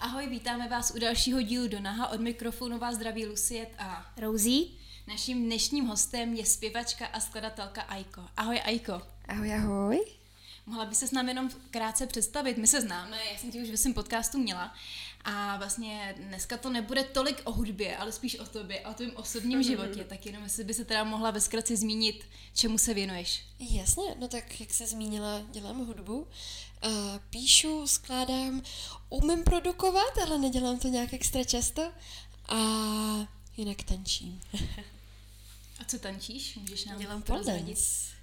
Ahoj, 0.00 0.26
vítáme 0.26 0.68
vás 0.68 0.92
u 0.96 0.98
dalšího 0.98 1.42
dílu 1.42 1.68
do 1.68 1.80
Naha. 1.80 2.08
Od 2.08 2.20
mikrofonu 2.20 2.78
vás 2.78 2.94
zdraví 2.94 3.26
Luciet 3.26 3.68
a 3.78 4.12
Rosie. 4.20 4.66
naším 5.08 5.44
dnešním 5.44 5.86
hostem 5.86 6.34
je 6.34 6.46
zpěvačka 6.46 7.06
a 7.06 7.20
skladatelka 7.20 7.82
Aiko. 7.82 8.22
Ahoj 8.36 8.60
Aiko. 8.64 9.02
Ahoj, 9.28 9.54
ahoj. 9.54 10.23
Mohla 10.66 10.84
by 10.84 10.94
se 10.94 11.08
s 11.08 11.10
námi 11.10 11.30
jenom 11.30 11.50
krátce 11.70 12.06
představit? 12.06 12.56
My 12.56 12.66
se 12.66 12.80
známe, 12.80 13.18
já 13.32 13.38
jsem 13.38 13.50
ti 13.50 13.62
už 13.62 13.70
ve 13.70 13.76
svém 13.76 13.94
podcastu 13.94 14.38
měla. 14.38 14.74
A 15.24 15.56
vlastně 15.56 16.14
dneska 16.18 16.56
to 16.56 16.70
nebude 16.70 17.04
tolik 17.04 17.42
o 17.44 17.52
hudbě, 17.52 17.96
ale 17.96 18.12
spíš 18.12 18.38
o 18.38 18.44
tobě 18.44 18.80
a 18.80 18.90
o 18.90 18.94
tvém 18.94 19.12
osobním 19.14 19.62
životě. 19.70 20.04
Tak 20.04 20.26
jenom 20.26 20.42
jestli 20.42 20.64
by 20.64 20.74
se 20.74 20.84
teda 20.84 21.04
mohla 21.04 21.30
ve 21.30 21.40
zkratce 21.40 21.76
zmínit, 21.76 22.24
čemu 22.54 22.78
se 22.78 22.94
věnuješ. 22.94 23.44
Jasně, 23.58 24.14
no 24.18 24.28
tak 24.28 24.60
jak 24.60 24.74
se 24.74 24.86
zmínila, 24.86 25.42
dělám 25.52 25.86
hudbu, 25.86 26.20
uh, 26.20 26.28
píšu, 27.30 27.86
skládám, 27.86 28.62
umím 29.08 29.44
produkovat, 29.44 30.18
ale 30.26 30.38
nedělám 30.38 30.78
to 30.78 30.88
nějak 30.88 31.12
extra 31.12 31.44
často 31.44 31.92
a 32.48 32.56
jinak 33.56 33.82
tančím. 33.82 34.40
A 35.80 35.84
co 35.84 35.98
tančíš? 35.98 36.56
Můžeš 36.56 36.84
nám 36.84 36.98
dělám 36.98 37.22
pole 37.22 37.44
dance. 37.44 38.13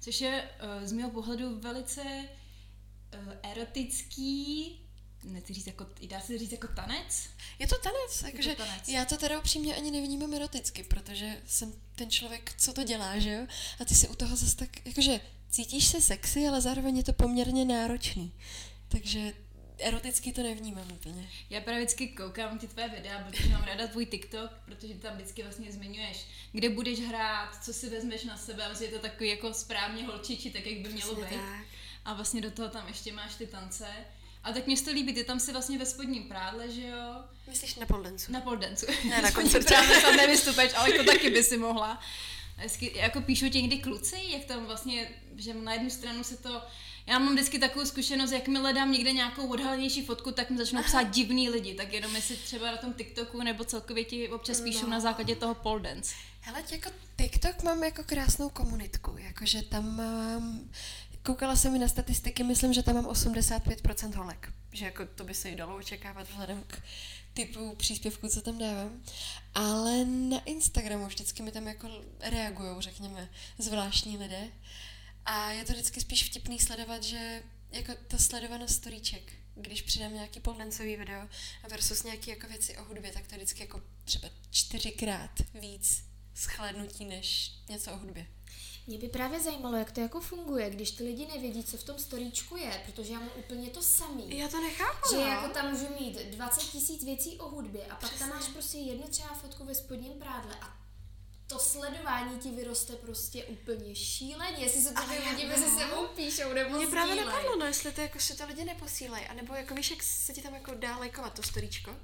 Což 0.00 0.20
je 0.20 0.50
uh, 0.80 0.86
z 0.86 0.92
mého 0.92 1.10
pohledu 1.10 1.60
velice 1.60 2.02
uh, 2.02 3.32
erotický, 3.42 4.80
nechci 5.24 5.54
říct 5.54 5.66
jako, 5.66 5.86
dá 6.08 6.20
se 6.20 6.38
říct 6.38 6.52
jako 6.52 6.68
tanec? 6.68 7.28
Je 7.58 7.66
to 7.66 7.76
tanec, 7.78 8.22
jakože 8.22 8.54
tanec. 8.54 8.88
já 8.88 9.04
to 9.04 9.16
teda 9.16 9.38
upřímně 9.38 9.76
ani 9.76 9.90
nevnímám 9.90 10.34
eroticky, 10.34 10.82
protože 10.82 11.42
jsem 11.46 11.72
ten 11.94 12.10
člověk, 12.10 12.54
co 12.58 12.72
to 12.72 12.84
dělá, 12.84 13.18
že 13.18 13.32
jo? 13.32 13.46
A 13.80 13.84
ty 13.84 13.94
si 13.94 14.08
u 14.08 14.14
toho 14.14 14.36
zase 14.36 14.56
tak, 14.56 14.86
jakože 14.86 15.20
cítíš 15.50 15.86
se 15.86 16.00
sexy, 16.00 16.48
ale 16.48 16.60
zároveň 16.60 16.96
je 16.96 17.04
to 17.04 17.12
poměrně 17.12 17.64
náročný. 17.64 18.32
Takže 18.88 19.32
eroticky 19.80 20.32
to 20.32 20.42
nevnímám 20.42 20.92
úplně. 20.92 21.28
Já 21.50 21.60
právě 21.60 21.80
vždycky 21.84 22.08
koukám 22.08 22.58
ty 22.58 22.68
tvé 22.68 22.88
videa, 22.88 23.24
protože 23.30 23.48
mám 23.48 23.62
ráda 23.64 23.86
tvůj 23.86 24.06
TikTok, 24.06 24.50
protože 24.64 24.94
tam 24.94 25.14
vždycky 25.14 25.42
vlastně 25.42 25.72
zmiňuješ, 25.72 26.26
kde 26.52 26.68
budeš 26.68 27.00
hrát, 27.00 27.64
co 27.64 27.72
si 27.72 27.88
vezmeš 27.90 28.24
na 28.24 28.36
sebe, 28.36 28.64
a 28.66 28.82
je 28.82 28.88
to 28.88 28.98
takový 28.98 29.28
jako 29.30 29.54
správně 29.54 30.04
holčiči, 30.04 30.50
tak 30.50 30.66
jak 30.66 30.78
by 30.78 30.88
mělo 30.88 31.14
Přesně 31.14 31.30
být. 31.36 31.42
tak. 31.42 31.64
A 32.04 32.14
vlastně 32.14 32.40
do 32.40 32.50
toho 32.50 32.68
tam 32.68 32.88
ještě 32.88 33.12
máš 33.12 33.34
ty 33.34 33.46
tance. 33.46 33.86
A 34.44 34.52
tak 34.52 34.66
mě 34.66 34.76
to 34.80 34.90
líbí, 34.90 35.12
ty 35.14 35.24
tam 35.24 35.40
si 35.40 35.52
vlastně 35.52 35.78
ve 35.78 35.86
spodním 35.86 36.28
prádle, 36.28 36.70
že 36.70 36.86
jo? 36.86 37.14
Myslíš 37.48 37.74
na 37.74 37.86
poldencu? 37.86 38.32
Na 38.32 38.40
poldencu. 38.40 38.86
Ne, 39.08 39.22
na 39.22 39.30
koncertě. 39.40 39.74
Tam 40.02 40.16
nevystupeš, 40.16 40.72
ale 40.76 40.92
to 40.92 41.04
taky 41.04 41.30
by 41.30 41.44
si 41.44 41.56
mohla. 41.58 42.00
Vždycky, 42.56 42.92
jako 42.98 43.20
píšou 43.20 43.48
ti 43.48 43.62
někdy 43.62 43.78
kluci, 43.78 44.16
jak 44.28 44.44
tam 44.44 44.66
vlastně, 44.66 45.08
že 45.36 45.54
na 45.54 45.72
jednu 45.72 45.90
stranu 45.90 46.24
se 46.24 46.36
to, 46.36 46.62
já 47.06 47.18
mám 47.18 47.32
vždycky 47.34 47.58
takovou 47.58 47.86
zkušenost, 47.86 48.32
jakmile 48.32 48.72
dám 48.72 48.92
někde 48.92 49.12
nějakou 49.12 49.48
odhalenější 49.48 50.02
fotku, 50.06 50.32
tak 50.32 50.50
mi 50.50 50.56
začnou 50.58 50.82
psát 50.82 51.02
divný 51.02 51.50
lidi, 51.50 51.74
tak 51.74 51.92
jenom 51.92 52.16
jestli 52.16 52.36
třeba 52.36 52.70
na 52.70 52.76
tom 52.76 52.92
TikToku 52.92 53.42
nebo 53.42 53.64
celkově 53.64 54.04
ti 54.04 54.28
občas 54.28 54.60
píšou 54.60 54.84
No. 54.86 54.90
na 54.90 55.00
základě 55.00 55.36
toho 55.36 55.54
pole 55.54 55.80
dance. 55.80 56.14
Hele, 56.40 56.62
jako 56.70 56.90
TikTok 57.16 57.62
mám 57.62 57.84
jako 57.84 58.02
krásnou 58.04 58.48
komunitku, 58.48 59.14
jakože 59.18 59.62
tam 59.62 59.96
mám, 59.96 60.70
koukala 61.22 61.56
jsem 61.56 61.72
mi 61.72 61.78
na 61.78 61.88
statistiky, 61.88 62.42
myslím, 62.44 62.72
že 62.72 62.82
tam 62.82 62.94
mám 62.94 63.06
85% 63.06 64.14
holek, 64.14 64.52
že 64.72 64.84
jako 64.84 65.06
to 65.14 65.24
by 65.24 65.34
se 65.34 65.50
i 65.50 65.56
dalo 65.56 65.76
očekávat 65.76 66.28
vzhledem 66.28 66.64
k 66.66 66.82
typu 67.34 67.74
příspěvku, 67.76 68.28
co 68.28 68.40
tam 68.42 68.58
dávám, 68.58 69.02
ale 69.54 70.04
na 70.04 70.38
Instagramu 70.44 71.06
vždycky 71.06 71.42
mi 71.42 71.50
tam 71.52 71.66
jako 71.66 71.88
reagují, 72.20 72.70
řekněme, 72.78 73.28
zvláštní 73.58 74.18
lidé 74.18 74.48
a 75.26 75.50
je 75.52 75.64
to 75.64 75.72
vždycky 75.72 76.00
spíš 76.00 76.24
vtipný 76.24 76.58
sledovat, 76.58 77.02
že 77.02 77.42
jako 77.70 77.92
ta 78.08 78.18
sledovanost 78.18 78.74
storíček, 78.74 79.32
když 79.54 79.82
přidám 79.82 80.14
nějaký 80.14 80.40
poldancový 80.40 80.96
video 80.96 81.28
versus 81.70 82.02
nějaké 82.02 82.30
jako 82.30 82.46
věci 82.46 82.76
o 82.78 82.84
hudbě, 82.84 83.12
tak 83.12 83.26
to 83.26 83.34
je 83.34 83.38
vždycky 83.38 83.60
jako 83.62 83.82
třeba 84.04 84.28
čtyřikrát 84.50 85.30
víc 85.60 86.04
schlednutí 86.34 87.04
než 87.04 87.52
něco 87.68 87.92
o 87.92 87.96
hudbě. 87.96 88.26
Mě 88.86 88.98
by 88.98 89.08
právě 89.08 89.40
zajímalo, 89.40 89.76
jak 89.76 89.92
to 89.92 90.00
jako 90.00 90.20
funguje, 90.20 90.70
když 90.70 90.90
ty 90.90 91.04
lidi 91.04 91.26
nevědí, 91.26 91.64
co 91.64 91.76
v 91.76 91.84
tom 91.84 91.98
storíčku 91.98 92.56
je, 92.56 92.82
protože 92.86 93.12
já 93.12 93.18
mám 93.20 93.30
úplně 93.38 93.70
to 93.70 93.82
samý. 93.82 94.38
Já 94.38 94.48
to 94.48 94.60
nechápu, 94.62 95.08
Že 95.10 95.16
no. 95.16 95.26
jako 95.26 95.48
tam 95.48 95.70
můžu 95.70 95.86
mít 96.00 96.18
20 96.18 96.60
tisíc 96.60 97.04
věcí 97.04 97.38
o 97.38 97.48
hudbě 97.48 97.84
a 97.86 97.88
pak 97.96 98.00
tam 98.00 98.08
Přesně. 98.10 98.26
máš 98.26 98.44
prostě 98.48 98.78
jednu 98.78 99.08
třeba 99.08 99.34
fotku 99.34 99.64
ve 99.64 99.74
spodním 99.74 100.12
prádle 100.12 100.54
a 100.60 100.76
to 101.50 101.58
sledování 101.58 102.38
ti 102.38 102.50
vyroste 102.50 102.96
prostě 102.96 103.44
úplně 103.44 103.94
šíleně, 103.94 104.64
jestli 104.64 104.82
se 104.82 104.94
to 104.94 105.02
ty 105.02 105.30
lidi 105.30 105.46
mezi 105.46 105.70
sebou 105.70 106.06
píšou 106.06 106.52
nebo 106.52 106.76
Mě 106.76 106.86
právě 106.86 107.14
sdílej. 107.14 107.32
napadlo, 107.34 107.56
no, 107.56 107.66
jestli 107.66 107.92
to 107.92 108.00
jako 108.00 108.20
si 108.20 108.36
to 108.36 108.46
lidi 108.46 108.64
neposílají, 108.64 109.26
anebo 109.26 109.54
jako 109.54 109.74
víš, 109.74 109.90
jak 109.90 110.02
se 110.02 110.32
ti 110.32 110.42
tam 110.42 110.54
jako 110.54 110.74
dá 110.74 110.96
lajkovat 110.96 111.34
to 111.34 111.42
storíčko, 111.42 111.96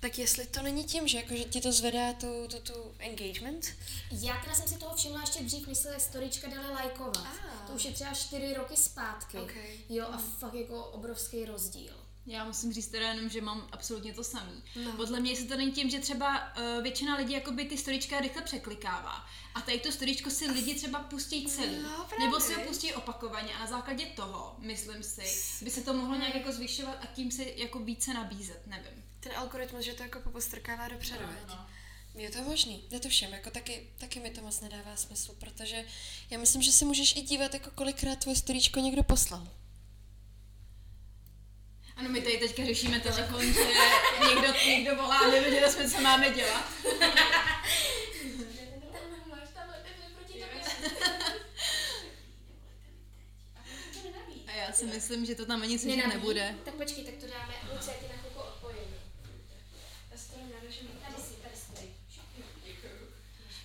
tak 0.00 0.18
jestli 0.18 0.46
to 0.46 0.62
není 0.62 0.84
tím, 0.84 1.08
že, 1.08 1.16
jako, 1.18 1.34
že 1.36 1.44
ti 1.44 1.60
to 1.60 1.72
zvedá 1.72 2.12
tu, 2.12 2.48
tu, 2.48 2.58
tu 2.58 2.94
engagement, 2.98 3.66
Já 4.10 4.40
teda 4.40 4.54
jsem 4.54 4.68
si 4.68 4.78
toho 4.78 4.96
všimla 4.96 5.20
ještě 5.20 5.42
dřív, 5.42 5.66
než 5.66 5.78
se 5.78 6.00
storička 6.00 6.48
dali 6.48 6.74
lajkovat. 6.74 7.16
Ah. 7.16 7.66
To 7.66 7.72
už 7.72 7.84
je 7.84 7.92
třeba 7.92 8.14
4 8.14 8.54
roky 8.54 8.76
zpátky. 8.76 9.38
Ok. 9.38 9.52
Jo, 9.88 10.06
a 10.10 10.18
fakt 10.38 10.54
jako 10.54 10.84
obrovský 10.84 11.44
rozdíl. 11.44 11.92
Já 12.30 12.44
musím 12.44 12.72
říct 12.72 12.88
teda 12.88 13.08
jenom, 13.08 13.28
že 13.28 13.40
mám 13.40 13.68
absolutně 13.72 14.14
to 14.14 14.24
samý. 14.24 14.62
No. 14.84 14.92
Podle 14.92 15.20
mě, 15.20 15.30
jestli 15.30 15.46
to 15.46 15.56
není 15.56 15.72
tím, 15.72 15.90
že 15.90 15.98
třeba 15.98 16.56
uh, 16.56 16.82
většina 16.82 17.16
lidí 17.16 17.32
jakoby 17.32 17.64
ty 17.64 17.78
storička 17.78 18.20
rychle 18.20 18.42
překlikává. 18.42 19.26
A 19.54 19.60
tady 19.60 19.78
to 19.78 19.92
storičko 19.92 20.30
si 20.30 20.50
lidi 20.50 20.74
třeba 20.74 20.98
pustí 21.00 21.46
celý. 21.46 21.82
No, 21.82 22.06
právě. 22.08 22.26
nebo 22.26 22.40
si 22.40 22.54
ho 22.54 22.60
pustí 22.60 22.92
opakovaně 22.92 23.54
a 23.54 23.58
na 23.58 23.66
základě 23.66 24.06
toho, 24.06 24.56
myslím 24.58 25.02
si, 25.02 25.22
by 25.64 25.70
se 25.70 25.82
to 25.82 25.92
mohlo 25.94 26.16
nějak 26.16 26.34
jako 26.34 26.52
zvyšovat 26.52 26.98
a 27.00 27.06
tím 27.06 27.30
si 27.30 27.54
jako 27.56 27.78
více 27.78 28.14
nabízet, 28.14 28.66
nevím. 28.66 29.04
ten 29.20 29.32
algoritmus, 29.36 29.84
že 29.84 29.92
to 29.92 30.02
jako 30.02 30.20
popostrkává 30.20 30.88
dopředu, 30.88 31.24
No, 31.48 31.54
no. 31.54 31.66
Je 32.14 32.30
to 32.30 32.42
možný, 32.42 32.84
je 32.90 33.00
to 33.00 33.08
všem, 33.08 33.32
jako 33.32 33.50
taky, 33.50 33.90
taky 33.98 34.20
mi 34.20 34.30
to 34.30 34.40
moc 34.42 34.60
nedává 34.60 34.96
smysl, 34.96 35.34
protože 35.40 35.84
já 36.30 36.38
myslím, 36.38 36.62
že 36.62 36.72
si 36.72 36.84
můžeš 36.84 37.16
i 37.16 37.20
dívat, 37.22 37.54
jako 37.54 37.70
kolikrát 37.70 38.18
tvoje 38.18 38.36
storíčko 38.36 38.80
někdo 38.80 39.02
poslal. 39.02 39.48
Ano, 41.98 42.08
my 42.08 42.20
tady 42.20 42.38
teďka 42.38 42.64
řešíme 42.64 43.00
telefon, 43.00 43.40
že 43.52 43.60
někdo, 44.28 44.52
někdo 44.66 44.96
volá 44.96 45.18
a 45.18 45.28
nevěděli 45.28 45.72
jsme, 45.72 45.90
co 45.90 46.00
máme 46.00 46.30
dělat. 46.30 46.64
A 54.46 54.52
já 54.52 54.72
si 54.72 54.86
myslím, 54.86 55.26
že 55.26 55.34
to 55.34 55.46
tam 55.46 55.62
ani 55.62 55.78
Nenabíjí? 55.78 56.08
nebude. 56.08 56.54
Tak 56.64 56.74
počkej, 56.74 57.04
tak 57.04 57.14
to 57.14 57.26
dáme, 57.26 57.54
Luce, 57.72 57.90
já 57.90 57.96
ti 57.96 58.08
na 58.12 58.16
chvilku 58.18 58.38
odpojím. 58.40 58.94
Já 60.12 60.18
si 60.18 60.30
to 60.30 60.36
nenadržím, 60.46 60.88
tady 60.88 61.22
si, 61.22 61.34
tady 61.42 61.56
si, 61.56 61.72
tady. 61.72 61.88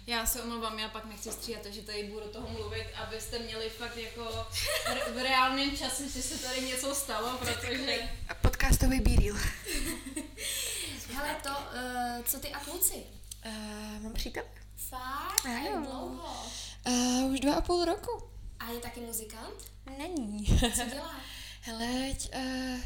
Já 0.07 0.25
se 0.25 0.41
omlouvám, 0.43 0.79
já 0.79 0.89
pak 0.89 1.05
nechci 1.05 1.31
stříhat, 1.31 1.61
takže 1.63 1.81
tady 1.81 2.03
budu 2.03 2.19
do 2.19 2.27
toho 2.29 2.49
mluvit, 2.49 2.87
abyste 2.95 3.39
měli 3.39 3.69
fakt 3.69 3.97
jako 3.97 4.47
r- 4.85 5.13
v 5.13 5.17
reálném 5.23 5.77
čase, 5.77 6.09
že 6.09 6.21
se 6.21 6.37
tady 6.37 6.61
něco 6.61 6.95
stalo, 6.95 7.37
protože... 7.37 8.09
A 8.29 8.33
podcastový 8.33 8.99
bíril. 8.99 9.35
Hele, 11.13 11.35
to, 11.43 11.49
uh, 11.49 12.25
co 12.25 12.39
ty 12.39 12.49
a 12.51 12.59
kluci? 12.59 13.03
Uh, 13.45 14.03
mám 14.03 14.13
přítel? 14.13 14.43
Fakt? 14.75 15.45
Ano. 15.45 15.55
Jak 15.65 15.83
dlouho? 15.83 16.45
Uh, 16.87 17.31
už 17.33 17.39
dva 17.39 17.55
a 17.55 17.61
půl 17.61 17.85
roku. 17.85 18.23
A 18.59 18.71
je 18.71 18.79
taky 18.79 18.99
muzikant? 18.99 19.55
Není. 19.97 20.45
Co 20.75 20.85
dělá? 20.93 21.15
Hele, 21.61 22.15
uh, 22.35 22.81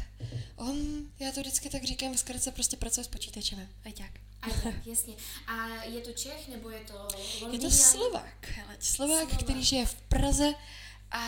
on, 0.68 0.76
já 1.18 1.32
to 1.32 1.40
vždycky 1.40 1.70
tak 1.70 1.84
říkám, 1.84 2.12
v 2.14 2.18
zkratce 2.18 2.50
prostě 2.52 2.76
pracuje 2.76 3.04
s 3.04 3.08
počítačem. 3.08 3.68
Ajťák. 3.84 4.10
A 4.50 4.60
tak, 4.62 4.86
jasně. 4.86 5.14
A 5.46 5.66
je 5.84 6.00
to 6.00 6.12
Čech, 6.12 6.48
nebo 6.48 6.70
je 6.70 6.80
to 6.80 7.08
Je 7.50 7.58
to? 7.58 7.70
Slovák, 7.70 8.46
hele, 8.48 8.76
Slovák, 8.80 9.20
Slovák. 9.28 9.42
který 9.44 9.64
žije 9.64 9.86
v 9.86 9.94
Praze 9.94 10.54
a 11.10 11.20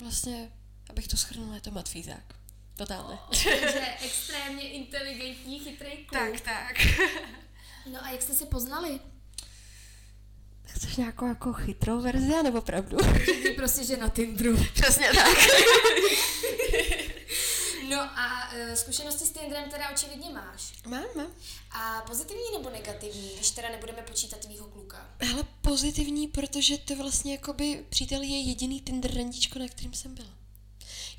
vlastně, 0.00 0.50
abych 0.90 1.08
to 1.08 1.16
schrnula, 1.16 1.54
je 1.54 1.60
to 1.60 1.70
matfízák. 1.70 2.34
Totálně. 2.76 3.18
Takže 3.28 3.94
extrémně 4.04 4.70
inteligentní, 4.70 5.60
chytrý 5.60 5.90
kluk. 6.06 6.40
tak. 6.40 6.74
No 7.92 8.04
a 8.04 8.10
jak 8.10 8.22
jste 8.22 8.34
se 8.34 8.46
poznali? 8.46 9.00
Chceš 10.64 10.96
nějakou 10.96 11.26
jako 11.26 11.52
chytrou 11.52 12.00
verzi, 12.02 12.42
nebo 12.42 12.60
pravdu? 12.60 12.96
Prostě, 13.56 13.84
že 13.84 13.96
na 13.96 14.08
Tinderu. 14.08 14.64
Přesně 14.74 15.08
tak. 15.14 15.38
No 17.88 18.00
a 18.00 18.50
uh, 18.52 18.74
zkušenosti 18.74 19.26
s 19.26 19.30
Tinderem 19.30 19.70
teda 19.70 19.90
očividně 19.90 20.30
máš. 20.30 20.72
Mám, 20.86 21.04
mám. 21.16 21.30
A 21.70 22.00
pozitivní 22.00 22.42
nebo 22.58 22.70
negativní, 22.70 23.30
když 23.34 23.50
teda 23.50 23.68
nebudeme 23.68 24.02
počítat 24.02 24.40
tvýho 24.40 24.66
kluka? 24.66 25.10
Hele, 25.20 25.42
pozitivní, 25.60 26.28
protože 26.28 26.78
to 26.78 26.96
vlastně 26.96 27.32
jakoby 27.32 27.86
přítel 27.88 28.22
je 28.22 28.40
jediný 28.40 28.80
Tinder 28.80 29.14
randičko, 29.16 29.58
na 29.58 29.68
kterým 29.68 29.94
jsem 29.94 30.14
byla. 30.14 30.43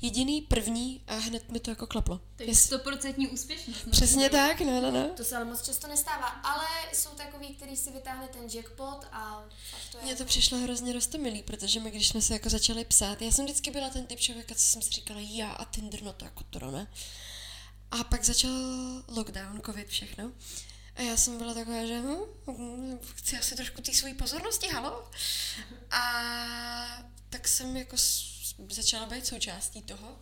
Jediný 0.02 0.40
první 0.42 1.00
a 1.06 1.14
hned 1.14 1.50
mi 1.50 1.60
to 1.60 1.70
jako 1.70 1.86
klaplo. 1.86 2.20
To 2.36 2.42
je 2.42 2.48
Jest- 2.48 2.66
stoprocentní 2.66 3.28
úspěšnost. 3.28 3.86
no. 3.86 3.92
Přesně 3.92 4.30
tak, 4.30 4.60
no, 4.60 4.80
no, 4.80 4.90
no. 4.90 5.08
To 5.16 5.24
se 5.24 5.36
ale 5.36 5.44
moc 5.44 5.62
často 5.62 5.86
nestává, 5.86 6.26
ale 6.26 6.66
jsou 6.94 7.10
takový, 7.10 7.48
který 7.54 7.76
si 7.76 7.90
vytáhne 7.92 8.28
ten 8.28 8.42
jackpot 8.54 9.04
a 9.12 9.44
to 9.92 9.98
je 9.98 10.04
Mně 10.04 10.14
to 10.16 10.22
jako- 10.22 10.28
přišlo 10.28 10.58
hrozně 10.58 10.92
roztomilý, 10.92 11.42
protože 11.42 11.80
my, 11.80 11.90
když 11.90 12.08
jsme 12.08 12.22
se 12.22 12.32
jako 12.32 12.48
začali 12.50 12.84
psát, 12.84 13.22
já 13.22 13.30
jsem 13.32 13.44
vždycky 13.44 13.70
byla 13.70 13.90
ten 13.90 14.06
typ 14.06 14.20
člověka, 14.20 14.54
co 14.54 14.60
jsem 14.64 14.82
si 14.82 14.90
říkala, 14.90 15.20
já 15.22 15.50
a 15.52 15.64
Tinder, 15.64 16.02
no 16.02 16.12
to 16.12 16.24
jako 16.24 16.44
to 16.50 16.70
ne. 16.70 16.86
A 17.90 18.04
pak 18.04 18.24
začal 18.24 18.50
lockdown, 19.08 19.60
covid, 19.66 19.88
všechno. 19.88 20.32
A 20.96 21.02
já 21.02 21.16
jsem 21.16 21.38
byla 21.38 21.54
taková, 21.54 21.86
že 21.86 22.00
hm, 22.00 22.98
chci 23.14 23.38
asi 23.38 23.56
trošku 23.56 23.82
té 23.82 23.94
svojí 23.94 24.14
pozornosti, 24.14 24.68
halo. 24.68 25.10
A 25.90 26.02
tak 27.30 27.48
jsem 27.48 27.76
jako 27.76 27.96
s- 27.96 28.35
začala 28.70 29.06
být 29.06 29.26
součástí 29.26 29.82
toho. 29.82 30.18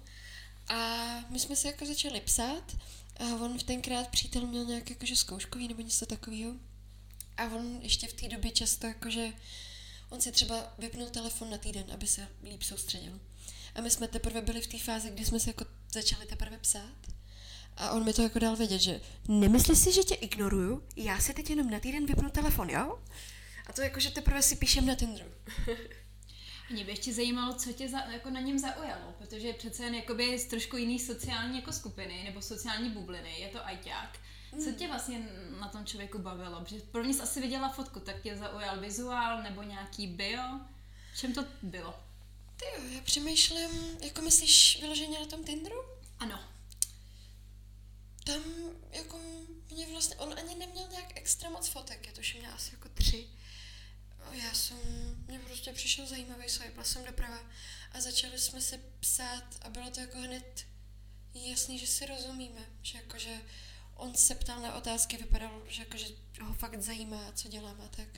A 0.69 1.09
my 1.31 1.39
jsme 1.39 1.57
se 1.57 1.69
jako 1.69 1.87
začali 1.87 2.21
psát 2.21 2.77
a 3.17 3.25
on 3.25 3.59
v 3.59 3.63
tenkrát 3.63 4.09
přítel 4.09 4.47
měl 4.47 4.65
nějak 4.65 4.91
jakože 4.91 5.17
zkouškový 5.17 5.69
nebo 5.69 5.83
něco 5.83 6.07
takového. 6.07 6.55
A 7.37 7.45
on 7.45 7.79
ještě 7.83 8.07
v 8.07 8.13
té 8.13 8.29
době 8.29 8.51
často 8.51 8.87
jakože, 8.87 9.33
on 10.11 10.21
si 10.21 10.33
třeba 10.33 10.75
vypnul 10.79 11.07
telefon 11.07 11.51
na 11.51 11.59
týden, 11.59 11.85
aby 11.93 12.07
se 12.07 12.29
líp 12.43 12.63
soustředil. 12.63 13.21
A 13.75 13.81
my 13.81 13.91
jsme 13.91 14.09
teprve 14.09 14.43
byli 14.43 14.61
v 14.61 14.67
té 14.67 14.79
fázi, 14.79 15.11
kdy 15.11 15.25
jsme 15.25 15.41
se 15.41 15.51
jako 15.51 15.65
začali 15.93 16.27
teprve 16.27 16.59
psát. 16.59 16.97
A 17.77 17.91
on 17.91 18.05
mi 18.05 18.13
to 18.13 18.23
jako 18.23 18.39
dal 18.39 18.57
vědět, 18.57 18.79
že 18.79 19.01
nemyslíš 19.29 19.79
si, 19.79 19.93
že 19.93 20.03
tě 20.03 20.15
ignoruju, 20.15 20.83
já 20.97 21.19
si 21.19 21.35
teď 21.35 21.51
jenom 21.51 21.71
na 21.71 21.81
týden 21.81 22.07
vypnu 22.07 22.31
telefon, 22.31 22.71
jo? 22.71 22.99
A 23.67 23.73
to 23.73 23.83
jako, 23.83 24.01
že 24.01 24.11
teprve 24.11 24.43
si 24.43 24.57
píšem 24.57 24.87
na 24.87 24.95
Tinderu. 24.95 25.31
Mě 26.71 26.85
by 26.85 26.93
ještě 26.93 27.13
zajímalo, 27.13 27.55
co 27.55 27.73
tě 27.73 27.89
za, 27.89 27.99
jako 27.99 28.31
na 28.31 28.41
něm 28.41 28.59
zaujalo, 28.59 29.15
protože 29.19 29.53
přece 29.53 29.85
jen 29.85 29.95
jakoby 29.95 30.39
z 30.39 30.45
trošku 30.45 30.77
jiný 30.77 30.99
sociální 30.99 31.57
jako 31.57 31.73
skupiny 31.73 32.25
nebo 32.25 32.43
sociální 32.43 32.91
bubliny, 32.91 33.41
je 33.41 33.49
to 33.49 33.67
ajťák. 33.67 34.19
Co 34.65 34.73
tě 34.73 34.89
vlastně 34.89 35.29
na 35.61 35.69
tom 35.69 35.87
člověku 35.87 36.19
bavilo? 36.19 36.61
Protože 36.61 36.81
první 36.81 37.15
jsi 37.15 37.23
asi 37.23 37.41
viděla 37.41 37.69
fotku, 37.69 38.01
tak 38.01 38.23
tě 38.23 38.37
zaujal 38.37 38.81
vizuál 38.81 39.43
nebo 39.43 39.63
nějaký 39.63 40.07
bio? 40.07 40.43
V 41.15 41.19
čem 41.19 41.33
to 41.33 41.45
bylo? 41.63 41.95
Ty 42.57 42.65
jo, 42.65 42.89
já 42.95 43.01
přemýšlím, 43.01 43.99
jako 44.01 44.23
myslíš 44.23 44.79
vyloženě 44.81 45.21
na 45.21 45.27
tom 45.27 45.45
Tinderu? 45.45 45.77
Ano. 46.19 46.41
Tam 48.25 48.43
jako 48.93 49.21
mě 49.71 49.87
vlastně, 49.87 50.17
on 50.17 50.35
ani 50.39 50.55
neměl 50.55 50.89
nějak 50.91 51.07
extra 51.15 51.51
moc 51.51 51.69
fotek, 51.69 52.07
já 52.07 52.13
tuším 52.13 52.41
měl 52.41 52.55
asi 52.55 52.71
jako 52.75 52.89
tři. 52.89 53.29
Já 54.33 54.55
jsem, 54.55 54.79
mě 55.27 55.39
prostě 55.39 55.73
přišel 55.73 56.07
zajímavý 56.07 56.49
swipe, 56.49 56.85
jsem 56.85 57.05
doprava 57.05 57.39
a 57.93 58.01
začali 58.01 58.39
jsme 58.39 58.61
se 58.61 58.79
psát 59.01 59.45
a 59.63 59.71
bylo 59.71 59.91
to 59.91 60.01
jako 60.01 60.19
hned 60.19 60.67
jasný, 61.35 61.79
že 61.79 61.87
si 61.87 62.07
rozumíme, 62.07 62.61
že 62.83 62.99
jakože 62.99 63.41
on 63.95 64.15
se 64.15 64.35
ptal 64.35 64.61
na 64.61 64.75
otázky, 64.75 65.17
vypadalo, 65.17 65.63
že 65.69 65.83
jakože 65.83 66.07
ho 66.41 66.55
fakt 66.55 66.83
zajímá, 66.83 67.33
co 67.33 67.49
dělám 67.49 67.81
a 67.81 67.89
tak. 67.89 68.09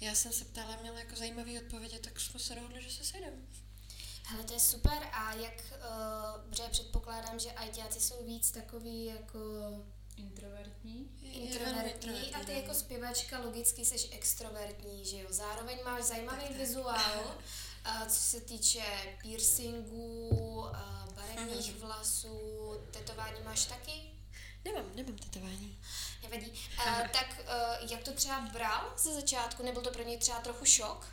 Já 0.00 0.14
jsem 0.14 0.32
se 0.32 0.44
ptala, 0.44 0.76
měla 0.80 0.98
jako 0.98 1.16
zajímavý 1.16 1.58
odpovědi, 1.58 1.98
tak 1.98 2.20
jsme 2.20 2.40
se 2.40 2.54
dohodli, 2.54 2.82
že 2.82 2.90
se 2.90 3.04
sejdeme. 3.04 3.36
Hele, 4.24 4.44
to 4.44 4.52
je 4.52 4.60
super 4.60 5.08
a 5.12 5.34
jak, 5.34 5.54
uh, 5.72 6.50
protože 6.50 6.62
předpokládám, 6.70 7.38
že 7.38 7.52
ajťáci 7.52 8.00
jsou 8.00 8.24
víc 8.24 8.50
takový 8.50 9.04
jako 9.04 9.38
Introvertní? 10.16 11.08
introvertní 11.32 12.34
a 12.34 12.44
ty 12.44 12.52
jako 12.52 12.74
zpěvačka 12.74 13.38
logicky 13.38 13.84
jsi 13.84 14.08
extrovertní, 14.08 15.04
že 15.04 15.18
jo? 15.18 15.26
Zároveň 15.30 15.78
máš 15.84 16.04
zajímavý 16.04 16.54
vizuál, 16.54 17.24
uh, 17.86 18.08
co 18.08 18.20
se 18.20 18.40
týče 18.40 18.84
piercingů, 19.22 20.66
barevných 21.14 21.76
vlasů, 21.76 22.40
tetování 22.90 23.40
máš 23.44 23.64
taky? 23.64 23.92
Nemám, 24.64 24.84
nemám 24.94 25.16
tetování. 25.16 25.78
Nevadí. 26.22 26.50
Uh, 26.50 27.08
tak 27.08 27.40
uh, 27.40 27.90
jak 27.90 28.02
to 28.02 28.12
třeba 28.12 28.40
bral 28.40 28.94
ze 28.98 29.14
začátku? 29.14 29.62
Nebyl 29.62 29.82
to 29.82 29.90
pro 29.90 30.02
něj 30.02 30.18
třeba 30.18 30.40
trochu 30.40 30.64
šok? 30.64 31.06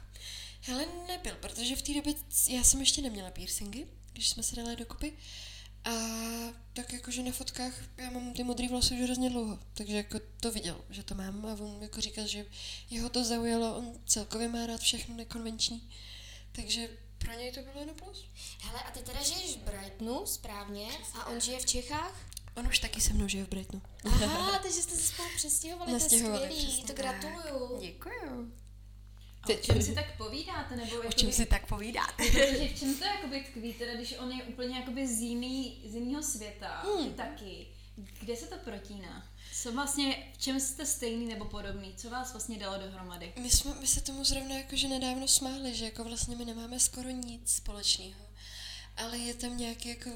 Hele, 0.62 0.86
nebyl, 1.08 1.36
protože 1.36 1.76
v 1.76 1.82
té 1.82 1.94
době 1.94 2.14
já 2.50 2.64
jsem 2.64 2.80
ještě 2.80 3.02
neměla 3.02 3.32
piercingy, 3.32 3.88
když 4.12 4.30
jsme 4.30 4.44
se 4.44 4.56
dali 4.56 4.76
dokupy. 4.76 5.18
A 5.90 5.94
tak 6.74 6.94
jakože 6.94 7.24
na 7.24 7.32
fotkách 7.32 7.74
já 7.98 8.10
mám 8.10 8.34
ty 8.34 8.44
modrý 8.44 8.68
vlasy 8.68 8.94
už 8.94 9.02
hrozně 9.02 9.30
dlouho, 9.30 9.60
takže 9.74 9.98
jako 9.98 10.20
to 10.40 10.52
viděl, 10.52 10.82
že 10.90 11.04
to 11.04 11.16
mám 11.16 11.46
a 11.46 11.54
on 11.54 11.78
jako 11.82 12.02
říkal, 12.02 12.28
že 12.28 12.46
jeho 12.90 13.10
to 13.10 13.24
zaujalo, 13.24 13.78
on 13.78 13.94
celkově 14.06 14.48
má 14.48 14.66
rád 14.66 14.82
všechno 14.82 15.16
nekonvenční, 15.16 15.90
takže 16.52 16.90
pro 17.18 17.34
něj 17.34 17.52
to 17.52 17.62
bylo 17.62 17.80
jenom 17.80 17.96
plus. 17.96 18.26
Hele, 18.62 18.80
a 18.84 18.92
ty 18.92 19.00
teda 19.00 19.24
žiješ 19.24 19.58
v 19.58 19.64
Brightonu, 19.64 20.26
správně, 20.26 20.88
a 21.14 21.26
on 21.26 21.42
žije 21.42 21.60
v 21.60 21.66
Čechách? 21.66 22.26
On 22.56 22.68
už 22.68 22.80
taky 22.80 23.02
se 23.02 23.14
mnou 23.14 23.28
žije 23.28 23.46
v 23.46 23.50
Brightonu. 23.50 23.82
Aha, 24.06 24.60
takže 24.64 24.82
jste 24.82 24.96
se 24.96 25.02
spolu 25.14 25.30
přestěhovali, 25.36 25.92
to 25.92 25.98
je 26.04 26.10
skvělý, 26.10 26.84
to 26.84 26.94
gratuluju. 26.94 27.82
Děkuju. 27.82 28.54
A 29.44 29.54
o 29.54 29.58
čem 29.58 29.82
si 29.82 29.96
tak 29.96 30.18
povídáte? 30.18 30.76
Nebo 30.76 30.92
O 30.92 30.96
jakoby- 30.96 31.14
čem 31.14 31.32
si 31.32 31.46
tak 31.46 31.68
povídáte? 31.68 32.24
Protože 32.32 32.68
v 32.68 32.80
čem 32.80 32.96
to 32.96 33.06
jakoby 33.06 33.42
tkví, 33.42 33.74
teda 33.74 33.94
když 33.96 34.16
on 34.20 34.32
je 34.32 34.44
úplně 34.44 34.76
jakoby 34.80 35.08
z, 35.08 35.20
jiný, 35.22 35.82
z 35.90 35.96
jiného 35.96 36.24
světa, 36.24 36.82
Hmm. 36.86 37.14
taky. 37.14 37.68
Kde 38.20 38.36
se 38.36 38.46
to 38.48 38.56
protíná? 38.58 39.28
Co 39.62 39.72
vlastně, 39.72 40.32
v 40.34 40.38
čem 40.38 40.60
jste 40.60 40.86
stejný 40.86 41.26
nebo 41.26 41.46
podobný? 41.46 41.94
Co 41.98 42.10
vás 42.10 42.34
vlastně 42.34 42.58
dalo 42.60 42.78
dohromady? 42.78 43.34
My, 43.42 43.50
jsme, 43.50 43.74
my 43.80 43.88
se 43.88 44.02
tomu 44.02 44.24
zrovna 44.24 44.56
jakože 44.58 44.88
nedávno 44.88 45.28
smáli, 45.28 45.76
že 45.76 45.86
jako 45.86 46.04
vlastně 46.04 46.36
my 46.36 46.46
nemáme 46.46 46.80
skoro 46.80 47.10
nic 47.10 47.56
společného. 47.56 48.22
Ale 48.98 49.18
je 49.18 49.34
tam 49.34 49.58
nějaký 49.58 49.90
jako, 49.90 50.10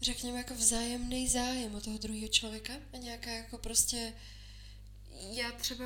řekněme, 0.00 0.38
jako 0.38 0.54
vzájemný 0.54 1.28
zájem 1.28 1.74
o 1.74 1.80
toho 1.80 1.98
druhého 1.98 2.28
člověka 2.28 2.72
a 2.92 2.96
nějaká 2.96 3.30
jako 3.30 3.58
prostě, 3.58 4.12
já 5.32 5.52
třeba, 5.52 5.84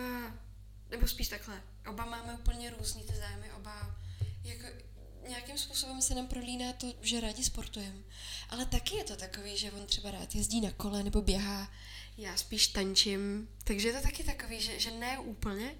nebo 0.95 1.09
spíš 1.09 1.29
takhle, 1.29 1.63
oba 1.91 2.05
máme 2.05 2.35
úplně 2.35 2.71
různý 2.71 3.03
ty 3.03 3.15
zájmy, 3.17 3.53
oba 3.53 3.97
jako 4.45 4.67
nějakým 5.29 5.59
způsobem 5.59 6.03
se 6.03 6.15
nám 6.15 6.27
prolíná 6.27 6.73
to, 6.73 6.95
že 7.03 7.21
rádi 7.21 7.45
sportujeme. 7.45 7.99
Ale 8.49 8.67
taky 8.67 8.97
je 8.97 9.05
to 9.05 9.17
takový, 9.17 9.59
že 9.59 9.73
on 9.73 9.87
třeba 9.87 10.11
rád 10.11 10.35
jezdí 10.35 10.61
na 10.61 10.71
kole 10.71 11.03
nebo 11.03 11.23
běhá, 11.23 11.73
já 12.19 12.37
spíš 12.37 12.67
tančím, 12.67 13.49
takže 13.65 13.89
je 13.89 13.95
to 13.95 14.01
taky 14.01 14.25
takový, 14.25 14.61
že, 14.61 14.81
že 14.81 14.91
ne 14.91 15.19
úplně. 15.19 15.75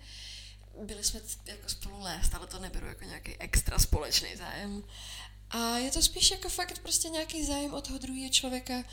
Byli 0.85 1.05
jsme 1.05 1.21
jako 1.47 1.69
spolu 1.69 2.01
lézt, 2.01 2.35
ale 2.35 2.47
to 2.47 2.59
neberu 2.59 2.87
jako 2.87 3.05
nějaký 3.05 3.37
extra 3.37 3.79
společný 3.79 4.37
zájem. 4.37 4.85
A 5.51 5.77
je 5.77 5.91
to 5.91 6.03
spíš 6.03 6.31
jako 6.31 6.49
fakt 6.49 6.79
prostě 6.79 7.09
nějaký 7.09 7.45
zájem 7.45 7.75
od 7.75 7.87
toho 7.87 7.99
druhého 7.99 8.31
člověka, 8.31 8.85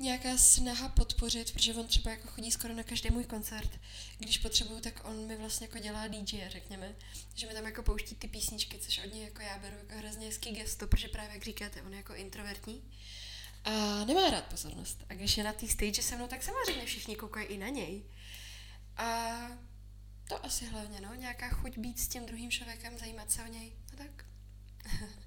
nějaká 0.00 0.38
snaha 0.38 0.88
podpořit, 0.88 1.52
protože 1.52 1.74
on 1.74 1.86
třeba 1.86 2.10
jako 2.10 2.28
chodí 2.28 2.50
skoro 2.50 2.74
na 2.74 2.82
každý 2.82 3.10
můj 3.10 3.24
koncert. 3.24 3.70
Když 4.18 4.38
potřebuju, 4.38 4.80
tak 4.80 5.00
on 5.04 5.26
mi 5.26 5.36
vlastně 5.36 5.66
jako 5.66 5.78
dělá 5.78 6.08
DJ, 6.08 6.48
řekněme. 6.48 6.94
Že 7.34 7.46
mi 7.46 7.54
tam 7.54 7.64
jako 7.64 7.82
pouští 7.82 8.14
ty 8.14 8.28
písničky, 8.28 8.78
což 8.78 8.98
od 8.98 9.14
něj 9.14 9.24
jako 9.24 9.42
já 9.42 9.58
beru 9.58 9.76
jako 9.76 9.98
hrozně 9.98 10.26
hezký 10.26 10.50
gesto, 10.52 10.86
protože 10.86 11.08
právě 11.08 11.34
jak 11.34 11.44
říkáte, 11.44 11.82
on 11.82 11.92
je 11.92 11.96
jako 11.96 12.14
introvertní. 12.14 12.82
A 13.64 14.04
nemá 14.04 14.30
rád 14.30 14.44
pozornost. 14.44 15.04
A 15.08 15.14
když 15.14 15.36
je 15.36 15.44
na 15.44 15.52
té 15.52 15.68
stage 15.68 16.02
se 16.02 16.16
mnou, 16.16 16.26
tak 16.26 16.42
samozřejmě 16.42 16.86
všichni 16.86 17.16
koukají 17.16 17.46
i 17.46 17.58
na 17.58 17.68
něj. 17.68 18.02
A 18.96 19.36
to 20.28 20.44
asi 20.44 20.66
hlavně, 20.66 21.00
no, 21.00 21.14
nějaká 21.14 21.48
chuť 21.48 21.78
být 21.78 21.98
s 21.98 22.08
tím 22.08 22.26
druhým 22.26 22.50
člověkem, 22.50 22.98
zajímat 22.98 23.30
se 23.30 23.42
o 23.42 23.46
něj, 23.46 23.72
no 23.92 23.98
tak. 23.98 24.24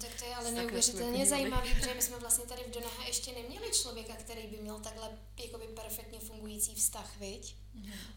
Tak 0.00 0.14
to 0.18 0.24
je 0.24 0.34
ale 0.34 0.50
neuvěřitelně 0.50 1.26
zajímavý, 1.26 1.74
protože 1.74 1.94
my 1.94 2.02
jsme 2.02 2.18
vlastně 2.18 2.44
tady 2.44 2.62
v 2.62 2.70
Donaha 2.74 3.04
ještě 3.06 3.32
neměli 3.32 3.70
člověka, 3.70 4.14
který 4.14 4.46
by 4.46 4.56
měl 4.56 4.80
takhle 4.80 5.10
jakoby 5.44 5.64
perfektně 5.66 6.20
fungující 6.20 6.74
vztah, 6.74 7.16
viď? 7.20 7.54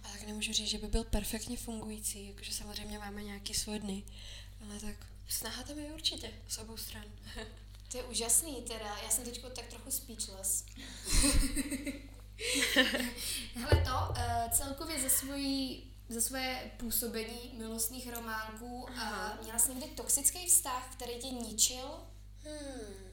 A 0.04 0.08
tak 0.12 0.28
nemůžu 0.28 0.54
říct, 0.54 0.70
že 0.70 0.78
by 0.78 0.88
byl 0.88 1.04
perfektně 1.04 1.58
fungující, 1.58 2.28
jakože 2.28 2.54
samozřejmě 2.54 3.00
máme 3.00 3.24
nějaký 3.24 3.54
svoje 3.54 3.80
dny, 3.80 4.04
ale 4.64 4.80
tak 4.80 4.96
snaha 5.28 5.64
tam 5.64 5.80
je 5.80 5.94
určitě 5.94 6.32
z 6.48 6.58
obou 6.58 6.78
stran. 6.78 7.06
To 7.92 7.98
je 7.98 8.04
úžasný 8.04 8.62
teda, 8.62 8.98
já 9.04 9.10
jsem 9.10 9.24
teď 9.24 9.42
tak 9.56 9.68
trochu 9.68 9.92
speechless. 9.92 10.66
Hele 13.56 13.84
to, 13.86 14.10
uh, 14.10 14.50
celkově 14.52 15.02
ze 15.02 15.10
svojí 15.10 15.91
za 16.12 16.22
svoje 16.22 16.72
působení 16.78 17.54
milostných 17.58 18.14
románků 18.14 18.90
a 18.90 19.38
měla 19.44 19.60
jsi 19.60 19.70
někdy 19.74 19.88
toxický 19.88 20.48
vztah, 20.48 20.90
který 20.94 21.20
tě 21.20 21.28
ničil? 21.28 21.88
Hmm. 22.44 23.12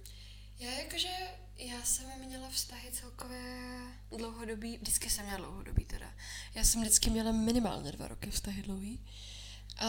Já 0.58 0.70
jakože, 0.70 1.08
já 1.56 1.82
jsem 1.82 2.26
měla 2.26 2.48
vztahy 2.48 2.92
celkově 2.92 3.42
dlouhodobý, 4.16 4.76
vždycky 4.76 5.10
jsem 5.10 5.24
měla 5.24 5.38
dlouhodobý 5.38 5.84
teda. 5.84 6.14
Já 6.54 6.64
jsem 6.64 6.80
vždycky 6.80 7.10
měla 7.10 7.32
minimálně 7.32 7.92
dva 7.92 8.08
roky 8.08 8.30
vztahy 8.30 8.62
dlouhý. 8.62 9.04
A 9.78 9.86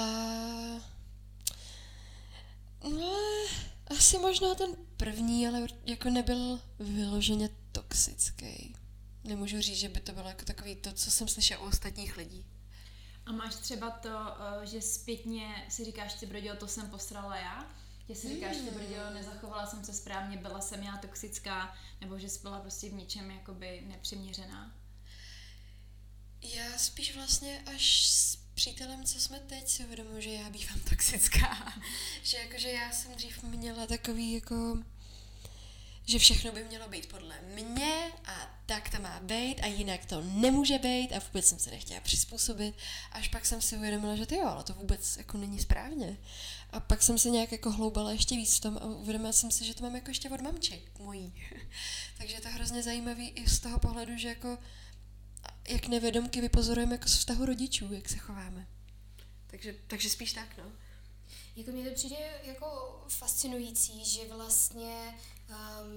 no, 2.90 3.14
asi 3.86 4.18
možná 4.18 4.56
ten 4.56 4.76
první, 4.98 5.48
ale 5.48 5.68
jako 5.86 6.10
nebyl 6.10 6.62
vyloženě 6.80 7.50
toxický. 7.72 8.76
Nemůžu 9.24 9.62
říct, 9.62 9.78
že 9.80 9.90
by 9.90 10.00
to 10.00 10.12
bylo 10.12 10.28
jako 10.28 10.46
takový 10.46 10.76
to, 10.76 10.92
co 10.94 11.12
jsem 11.12 11.28
slyšela 11.28 11.62
u 11.62 11.68
ostatních 11.68 12.18
lidí. 12.18 12.46
A 13.30 13.32
máš 13.32 13.56
třeba 13.56 13.90
to, 13.90 14.10
eh, 14.10 14.66
že 14.66 14.82
zpětně 14.82 15.66
si 15.70 15.86
říkáš, 15.86 16.14
ty 16.14 16.26
brodil, 16.26 16.56
to 16.56 16.68
jsem 16.68 16.90
postrala 16.90 17.36
já? 17.36 17.68
že 18.10 18.16
si 18.16 18.30
říkáš, 18.30 18.56
ty 18.58 18.72
brdělo, 18.72 19.14
nezachovala 19.14 19.66
jsem 19.66 19.84
se 19.86 19.94
správně, 19.94 20.38
byla 20.38 20.62
jsem 20.62 20.84
já 20.84 20.98
toxická, 20.98 21.76
nebo 22.02 22.20
že 22.20 22.28
byla 22.42 22.60
prostě 22.60 22.90
v 22.90 22.94
něčem 22.94 23.32
jakoby 23.32 23.84
nepřiměřená? 23.88 24.76
Já 26.42 26.78
spíš 26.78 27.16
vlastně 27.16 27.64
až 27.76 28.08
s 28.08 28.36
přítelem, 28.36 29.04
co 29.04 29.20
jsme 29.20 29.40
teď, 29.40 29.70
si 29.70 29.86
uvědomuji, 29.86 30.22
že 30.22 30.30
já 30.30 30.50
bývám 30.50 30.80
toxická. 30.80 31.74
že 32.24 32.38
jakože 32.38 32.70
já 32.70 32.92
jsem 32.92 33.16
dřív 33.16 33.44
měla 33.44 33.88
takový 33.88 34.34
jako 34.34 34.78
že 36.10 36.20
všechno 36.20 36.52
by 36.52 36.64
mělo 36.64 36.90
být 36.90 37.10
podle 37.10 37.42
mě 37.42 38.12
a 38.26 38.62
tak 38.66 38.90
to 38.90 39.02
má 39.02 39.20
být 39.20 39.60
a 39.60 39.66
jinak 39.66 40.06
to 40.06 40.22
nemůže 40.22 40.78
být 40.78 41.12
a 41.12 41.20
vůbec 41.20 41.48
jsem 41.48 41.60
se 41.60 41.72
nechtěla 41.72 42.02
přizpůsobit. 42.02 42.76
Až 43.12 43.28
pak 43.28 43.46
jsem 43.46 43.62
si 43.62 43.78
uvědomila, 43.78 44.16
že 44.16 44.26
to 44.26 44.36
jo, 44.36 44.46
ale 44.46 44.64
to 44.64 44.74
vůbec 44.74 45.18
jako 45.18 45.38
není 45.38 45.60
správně. 45.60 46.18
A 46.70 46.80
pak 46.80 47.04
jsem 47.04 47.18
se 47.18 47.30
nějak 47.30 47.52
jako 47.52 47.72
hloubala 47.72 48.12
ještě 48.12 48.36
víc 48.36 48.58
v 48.58 48.60
tom 48.60 48.78
a 48.78 48.86
uvědomila 48.86 49.32
jsem 49.32 49.52
si, 49.52 49.66
že 49.66 49.74
to 49.74 49.84
mám 49.84 49.96
jako 49.96 50.10
ještě 50.10 50.30
od 50.30 50.42
mamček 50.42 51.00
mojí. 51.00 51.34
Takže 52.18 52.36
je 52.36 52.42
to 52.42 52.50
hrozně 52.50 52.84
zajímavý 52.84 53.30
i 53.30 53.50
z 53.50 53.60
toho 53.60 53.80
pohledu, 53.80 54.18
že 54.18 54.28
jako 54.28 54.58
jak 55.70 55.88
nevědomky 55.88 56.42
vypozorujeme 56.42 56.96
jako 56.96 57.10
z 57.10 57.18
vztahu 57.18 57.46
rodičů, 57.46 57.94
jak 57.94 58.10
se 58.10 58.18
chováme. 58.18 58.68
Takže, 59.48 59.76
takže 59.88 60.10
spíš 60.10 60.34
tak, 60.34 60.58
no. 60.58 60.72
Jako 61.56 61.72
mně 61.72 61.90
to 61.90 61.96
přijde 61.96 62.16
jako 62.44 62.68
fascinující, 63.10 64.06
že 64.06 64.34
vlastně 64.34 65.14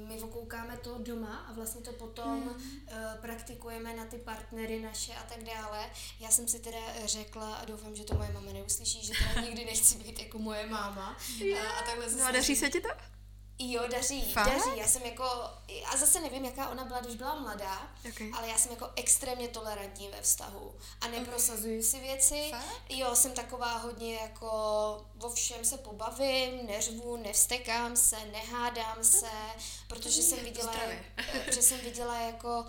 my 0.08 0.22
okoukáme 0.22 0.76
to 0.76 0.98
doma 0.98 1.46
a 1.48 1.52
vlastně 1.52 1.80
to 1.80 1.92
potom 1.92 2.40
mm. 2.40 2.48
uh, 2.48 3.20
praktikujeme 3.20 3.96
na 3.96 4.04
ty 4.04 4.18
partnery 4.18 4.80
naše 4.80 5.14
a 5.14 5.22
tak 5.22 5.42
dále. 5.42 5.90
Já 6.20 6.30
jsem 6.30 6.48
si 6.48 6.58
teda 6.60 6.78
řekla 7.04 7.54
a 7.54 7.64
doufám, 7.64 7.96
že 7.96 8.04
to 8.04 8.14
moje 8.14 8.32
mama 8.32 8.52
neuslyší, 8.52 9.06
že 9.06 9.12
teda 9.12 9.46
nikdy 9.46 9.64
nechci 9.64 9.98
být 9.98 10.18
jako 10.18 10.38
moje 10.38 10.66
máma. 10.66 11.16
Yeah. 11.38 11.64
Uh, 11.64 11.78
a 11.78 11.82
takhle 11.82 12.16
no 12.16 12.24
a 12.24 12.30
daří 12.30 12.56
se 12.56 12.70
ti 12.70 12.80
to? 12.80 12.88
Jo, 13.58 13.82
daří, 13.92 14.32
Fakt? 14.32 14.46
daří. 14.46 14.78
Já 14.78 14.88
jsem 14.88 15.02
jako, 15.02 15.24
a 15.86 15.96
zase 15.96 16.20
nevím, 16.20 16.44
jaká 16.44 16.68
ona 16.68 16.84
byla, 16.84 17.00
když 17.00 17.16
byla 17.16 17.40
mladá, 17.40 17.92
okay. 18.10 18.30
ale 18.34 18.48
já 18.48 18.58
jsem 18.58 18.70
jako 18.72 18.90
extrémně 18.96 19.48
tolerantní 19.48 20.08
ve 20.08 20.22
vztahu 20.22 20.74
a 21.00 21.08
neprosazuju 21.08 21.74
okay. 21.78 21.82
si 21.82 22.00
věci. 22.00 22.48
Fakt? 22.50 22.82
Jo, 22.88 23.14
jsem 23.14 23.32
taková 23.32 23.78
hodně 23.78 24.14
jako, 24.14 24.48
vo 25.14 25.30
všem 25.30 25.64
se 25.64 25.78
pobavím, 25.78 26.66
neřvu, 26.66 27.16
nevstekám 27.16 27.96
se, 27.96 28.16
nehádám 28.32 29.04
se, 29.04 29.30
protože 29.88 30.22
jsem 30.22 30.38
viděla, 30.38 30.74
že 31.54 31.62
jsem 31.62 31.80
viděla 31.80 32.20
jako 32.20 32.66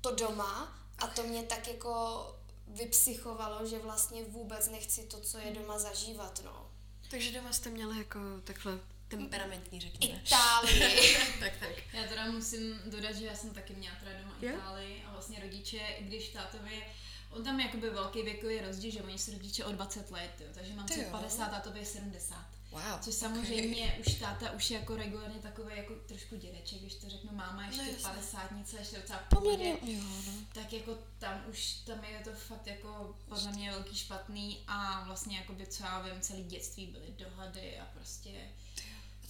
to 0.00 0.14
doma 0.14 0.78
a 0.98 1.06
to 1.06 1.22
mě 1.22 1.42
tak 1.42 1.68
jako 1.68 2.26
vypsychovalo, 2.66 3.66
že 3.66 3.78
vlastně 3.78 4.24
vůbec 4.24 4.68
nechci 4.68 5.02
to, 5.02 5.20
co 5.20 5.38
je 5.38 5.52
doma 5.52 5.78
zažívat, 5.78 6.40
no. 6.44 6.70
Takže 7.10 7.32
doma 7.32 7.52
jste 7.52 7.70
měli 7.70 7.98
jako 7.98 8.18
takhle 8.44 8.78
temperamentní, 9.10 9.80
řekněme. 9.80 10.20
Itálii. 10.26 11.16
tak, 11.40 11.52
tak. 11.60 11.94
Já 11.94 12.08
teda 12.08 12.30
musím 12.30 12.80
dodat, 12.86 13.12
že 13.12 13.26
já 13.26 13.34
jsem 13.34 13.50
taky 13.50 13.74
měla 13.74 13.96
teda 14.04 14.18
doma 14.18 14.34
yeah. 14.40 14.56
Itálii 14.56 15.02
a 15.06 15.12
vlastně 15.12 15.40
rodiče, 15.40 15.80
když 16.00 16.28
tátovi 16.28 16.82
On 17.30 17.44
tam 17.44 17.60
je 17.60 17.66
jakoby 17.66 17.90
velký 17.90 18.22
věkový 18.22 18.60
rozdíl, 18.60 18.90
že 18.90 19.02
oni 19.02 19.18
se 19.18 19.30
rodiče 19.30 19.64
o 19.64 19.72
20 19.72 20.10
let, 20.10 20.30
jo, 20.40 20.46
takže 20.54 20.74
mám 20.74 20.86
třeba 20.86 21.10
50 21.10 21.44
a 21.44 21.60
to 21.60 21.76
je 21.76 21.86
70. 21.86 22.46
Wow, 22.70 23.00
Což 23.00 23.14
samozřejmě 23.14 23.84
okay. 23.84 24.00
už 24.06 24.14
táta 24.14 24.50
už 24.50 24.70
je 24.70 24.78
jako 24.78 24.96
regulárně 24.96 25.38
takový 25.38 25.76
jako 25.76 25.94
trošku 25.94 26.36
dědeček, 26.36 26.80
když 26.80 26.94
to 26.94 27.08
řeknu 27.08 27.30
máma 27.32 27.66
ještě 27.66 27.82
no, 27.82 27.98
50 28.02 28.52
nic 28.52 28.72
ještě 28.72 28.96
docela 28.96 29.18
poměrně, 29.18 29.76
jo, 29.82 30.02
no. 30.26 30.32
tak 30.52 30.72
jako 30.72 30.98
tam 31.18 31.42
už, 31.50 31.72
tam 31.72 32.04
je 32.04 32.20
to 32.24 32.30
fakt 32.30 32.66
jako 32.66 33.16
podle 33.28 33.52
mě 33.52 33.70
velký 33.70 33.96
špatný 33.96 34.64
a 34.66 35.04
vlastně 35.04 35.36
jako 35.36 35.52
by 35.52 35.66
co 35.66 35.82
já 35.82 36.02
vím, 36.02 36.20
celý 36.20 36.44
dětství 36.44 36.86
byly 36.86 37.14
dohady 37.18 37.78
a 37.78 37.84
prostě 37.84 38.30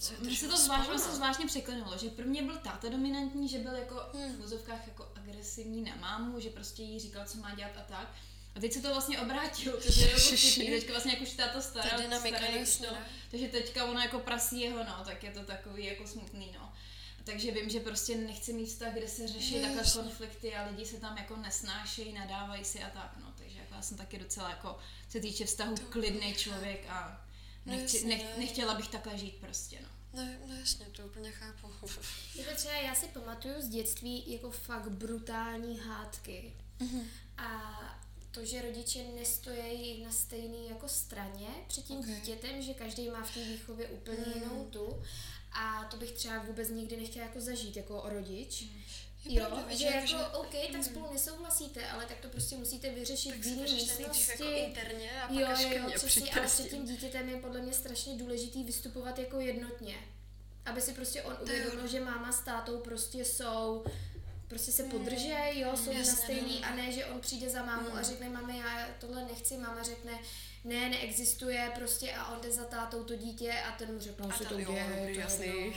co 0.01 0.13
Mně 0.19 0.35
se 0.35 0.47
to 0.47 0.57
zvláštně, 0.57 0.99
se 0.99 1.15
zvláštně 1.15 1.45
překlenulo, 1.45 1.97
že 1.97 2.09
pro 2.09 2.25
mě 2.25 2.43
byl 2.43 2.57
táta 2.57 2.89
dominantní, 2.89 3.47
že 3.49 3.57
byl 3.57 3.75
jako 3.75 4.01
hmm. 4.13 4.35
v 4.35 4.45
úzovkách 4.45 4.87
jako 4.87 5.07
agresivní 5.15 5.81
na 5.81 5.95
mámu, 5.95 6.39
že 6.39 6.49
prostě 6.49 6.83
jí 6.83 6.99
říkal, 6.99 7.25
co 7.25 7.37
má 7.37 7.55
dělat 7.55 7.77
a 7.77 7.81
tak. 7.81 8.13
A 8.55 8.59
teď 8.59 8.73
se 8.73 8.81
to 8.81 8.89
vlastně 8.89 9.19
obrátilo, 9.19 9.77
takže 9.77 10.01
je 10.01 10.07
jako 10.07 10.19
vtipný, 10.19 10.69
teďka 10.69 10.93
vlastně 10.93 11.11
jako 11.11 11.23
už 11.23 11.33
táta 11.33 11.61
stará, 11.61 11.89
stará 11.89 12.07
no, 12.09 12.97
takže 13.31 13.47
teďka 13.47 13.85
ona 13.85 14.03
jako 14.03 14.19
prasí 14.19 14.61
jeho, 14.61 14.77
no, 14.77 15.03
tak 15.05 15.23
je 15.23 15.31
to 15.31 15.43
takový 15.43 15.85
jako 15.85 16.07
smutný, 16.07 16.55
no. 16.59 16.73
Takže 17.23 17.51
vím, 17.51 17.69
že 17.69 17.79
prostě 17.79 18.15
nechci 18.15 18.53
mít 18.53 18.65
vztah, 18.65 18.93
kde 18.93 19.07
se 19.07 19.27
řeší 19.27 19.59
no, 19.59 19.61
takhle 19.61 20.03
konflikty 20.03 20.55
a 20.55 20.67
lidi 20.67 20.85
se 20.85 20.99
tam 20.99 21.17
jako 21.17 21.35
nesnášejí, 21.35 22.13
nadávají 22.13 22.65
si 22.65 22.83
a 22.83 22.89
tak, 22.89 23.17
no. 23.21 23.33
Takže 23.37 23.59
jako 23.59 23.73
já 23.73 23.81
jsem 23.81 23.97
taky 23.97 24.19
docela 24.19 24.49
jako, 24.49 24.77
se 25.09 25.19
týče 25.19 25.45
vztahu, 25.45 25.75
klidný 25.75 26.35
člověk 26.35 26.85
a 26.89 27.25
nechci, 27.65 28.05
nech, 28.05 28.37
nechtěla 28.37 28.73
bych 28.73 28.87
takhle 28.87 29.17
žít 29.17 29.35
prostě, 29.35 29.77
no. 29.81 29.90
No, 30.13 30.23
no 30.47 30.55
jasně, 30.55 30.85
to 30.85 31.05
úplně 31.05 31.31
chápu. 31.31 31.67
Jako 32.35 32.55
třeba 32.55 32.73
já 32.73 32.95
si 32.95 33.07
pamatuju 33.07 33.61
z 33.61 33.67
dětství 33.67 34.31
jako 34.31 34.51
fakt 34.51 34.89
brutální 34.89 35.79
hádky. 35.79 36.53
Mm-hmm. 36.79 37.03
A 37.37 37.71
to, 38.31 38.45
že 38.45 38.61
rodiče 38.61 39.03
nestojí 39.03 40.03
na 40.03 40.11
stejné 40.11 40.57
jako 40.57 40.87
straně 40.87 41.47
před 41.67 41.85
tím 41.85 41.99
okay. 41.99 42.15
dítětem, 42.15 42.61
že 42.61 42.73
každý 42.73 43.09
má 43.09 43.23
v 43.23 43.33
té 43.33 43.43
výchově 43.43 43.87
úplně 43.87 44.23
mm. 44.27 44.33
jinou 44.33 44.65
tu. 44.65 45.03
A 45.51 45.83
to 45.83 45.97
bych 45.97 46.11
třeba 46.11 46.43
vůbec 46.43 46.69
nikdy 46.69 46.97
nechtěla 46.97 47.25
jako 47.25 47.41
zažít 47.41 47.77
jako 47.77 48.01
rodič. 48.05 48.61
Mm. 48.61 48.81
Je 49.25 49.39
jo, 49.39 49.45
pravda, 49.45 49.75
že 49.75 49.85
jako, 49.85 50.07
že... 50.07 50.15
OK, 50.15 50.51
tak 50.51 50.75
mm. 50.75 50.83
spolu 50.83 51.13
nesouhlasíte, 51.13 51.87
ale 51.87 52.05
tak 52.05 52.17
to 52.17 52.27
prostě 52.27 52.57
musíte 52.57 52.89
vyřešit 52.89 53.35
v 53.35 53.45
jiné 53.45 53.61
místnosti. 53.61 54.43
Jako 54.43 54.67
interně 54.67 55.21
a 55.21 55.27
pak 55.27 55.37
jo, 55.37 55.47
až 55.47 55.61
jo, 55.61 55.91
přesně, 55.95 56.31
ale 56.31 56.47
před 56.47 56.69
tím 56.69 56.85
dítětem 56.85 57.29
je 57.29 57.37
podle 57.37 57.61
mě 57.61 57.73
strašně 57.73 58.17
důležitý 58.17 58.63
vystupovat 58.63 59.19
jako 59.19 59.39
jednotně. 59.39 59.95
Aby 60.65 60.81
si 60.81 60.93
prostě 60.93 61.23
on 61.23 61.37
uvědomil, 61.41 61.87
že 61.87 61.99
máma 61.99 62.31
s 62.31 62.39
tátou 62.39 62.79
prostě 62.79 63.25
jsou 63.25 63.83
prostě 64.47 64.71
se 64.71 64.83
podržej, 64.83 65.59
jo, 65.59 65.77
jsou 65.77 65.91
Jasně, 65.91 66.11
na 66.11 66.17
stejný 66.17 66.63
a 66.63 66.75
ne, 66.75 66.91
že 66.91 67.05
on 67.05 67.19
přijde 67.19 67.49
za 67.49 67.65
mámu 67.65 67.89
mm. 67.89 67.97
a 67.97 68.01
řekne, 68.01 68.29
mami, 68.29 68.57
já 68.57 68.87
tohle 68.99 69.25
nechci, 69.25 69.57
máma 69.57 69.83
řekne, 69.83 70.19
ne, 70.63 70.89
neexistuje 70.89 71.71
prostě 71.75 72.13
a 72.13 72.33
on 72.33 72.41
jde 72.41 72.51
za 72.51 72.63
tátou 72.63 73.03
to 73.03 73.15
dítě 73.15 73.53
a 73.53 73.71
ten 73.71 73.93
mu 73.93 73.99
řekne, 73.99 74.27
no, 74.27 74.37
se 74.37 74.45
to 74.45 74.55
děje, 74.55 75.13
jasný. 75.19 75.73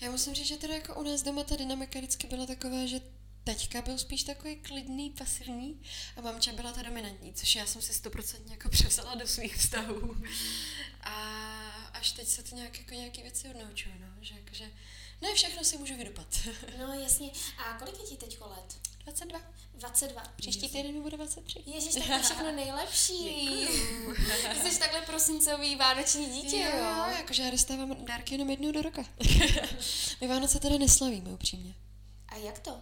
Já 0.00 0.10
musím 0.10 0.34
říct, 0.34 0.46
že 0.46 0.56
teda 0.56 0.74
jako 0.74 0.94
u 0.94 1.02
nás 1.02 1.22
doma 1.22 1.44
ta 1.44 1.56
dynamika 1.56 1.98
vždycky 1.98 2.26
byla 2.26 2.46
taková, 2.46 2.86
že 2.86 3.00
teďka 3.44 3.82
byl 3.82 3.98
spíš 3.98 4.22
takový 4.22 4.56
klidný, 4.56 5.10
pasivní 5.10 5.82
a 6.16 6.20
mamča 6.20 6.52
byla 6.52 6.72
ta 6.72 6.82
dominantní, 6.82 7.34
což 7.34 7.56
já 7.56 7.66
jsem 7.66 7.82
si 7.82 7.94
stoprocentně 7.94 8.52
jako 8.52 8.68
převzala 8.70 9.14
do 9.14 9.26
svých 9.26 9.56
vztahů. 9.56 10.16
A 11.00 11.14
až 11.92 12.12
teď 12.12 12.28
se 12.28 12.42
to 12.42 12.56
nějak 12.56 12.78
jako 12.78 12.94
nějaký 12.94 13.22
věci 13.22 13.48
odnaučuju, 13.48 13.94
no, 14.00 14.06
že 14.20 14.34
jakože 14.34 14.70
ne 15.22 15.34
všechno 15.34 15.64
si 15.64 15.78
můžu 15.78 15.96
vydupat. 15.96 16.38
no 16.78 17.00
jasně. 17.00 17.30
A 17.58 17.78
kolik 17.78 17.98
je 17.98 18.06
ti 18.06 18.16
teď 18.16 18.40
let? 18.40 18.89
22. 19.04 19.40
22. 19.74 20.22
Příští 20.36 20.68
týden 20.68 20.92
mi 20.94 21.00
bude 21.00 21.16
23. 21.16 21.62
Ježíš, 21.66 21.94
tak 21.94 22.06
to 22.06 22.22
všechno 22.22 22.52
nejlepší. 22.52 23.66
Ty 24.62 24.70
jsi 24.70 24.78
takhle 24.78 25.00
prosincový 25.02 25.76
vánoční 25.76 26.26
dítě, 26.26 26.56
jo? 26.56 26.70
Jo, 26.78 27.04
jakože 27.16 27.42
já 27.42 27.50
dostávám 27.50 28.04
dárky 28.04 28.34
jenom 28.34 28.50
jednou 28.50 28.72
do 28.72 28.82
roka. 28.82 29.04
My 30.20 30.28
Vánoce 30.28 30.60
teda 30.60 30.78
neslavíme, 30.78 31.30
upřímně. 31.30 31.74
A 32.28 32.36
jak 32.36 32.58
to? 32.58 32.80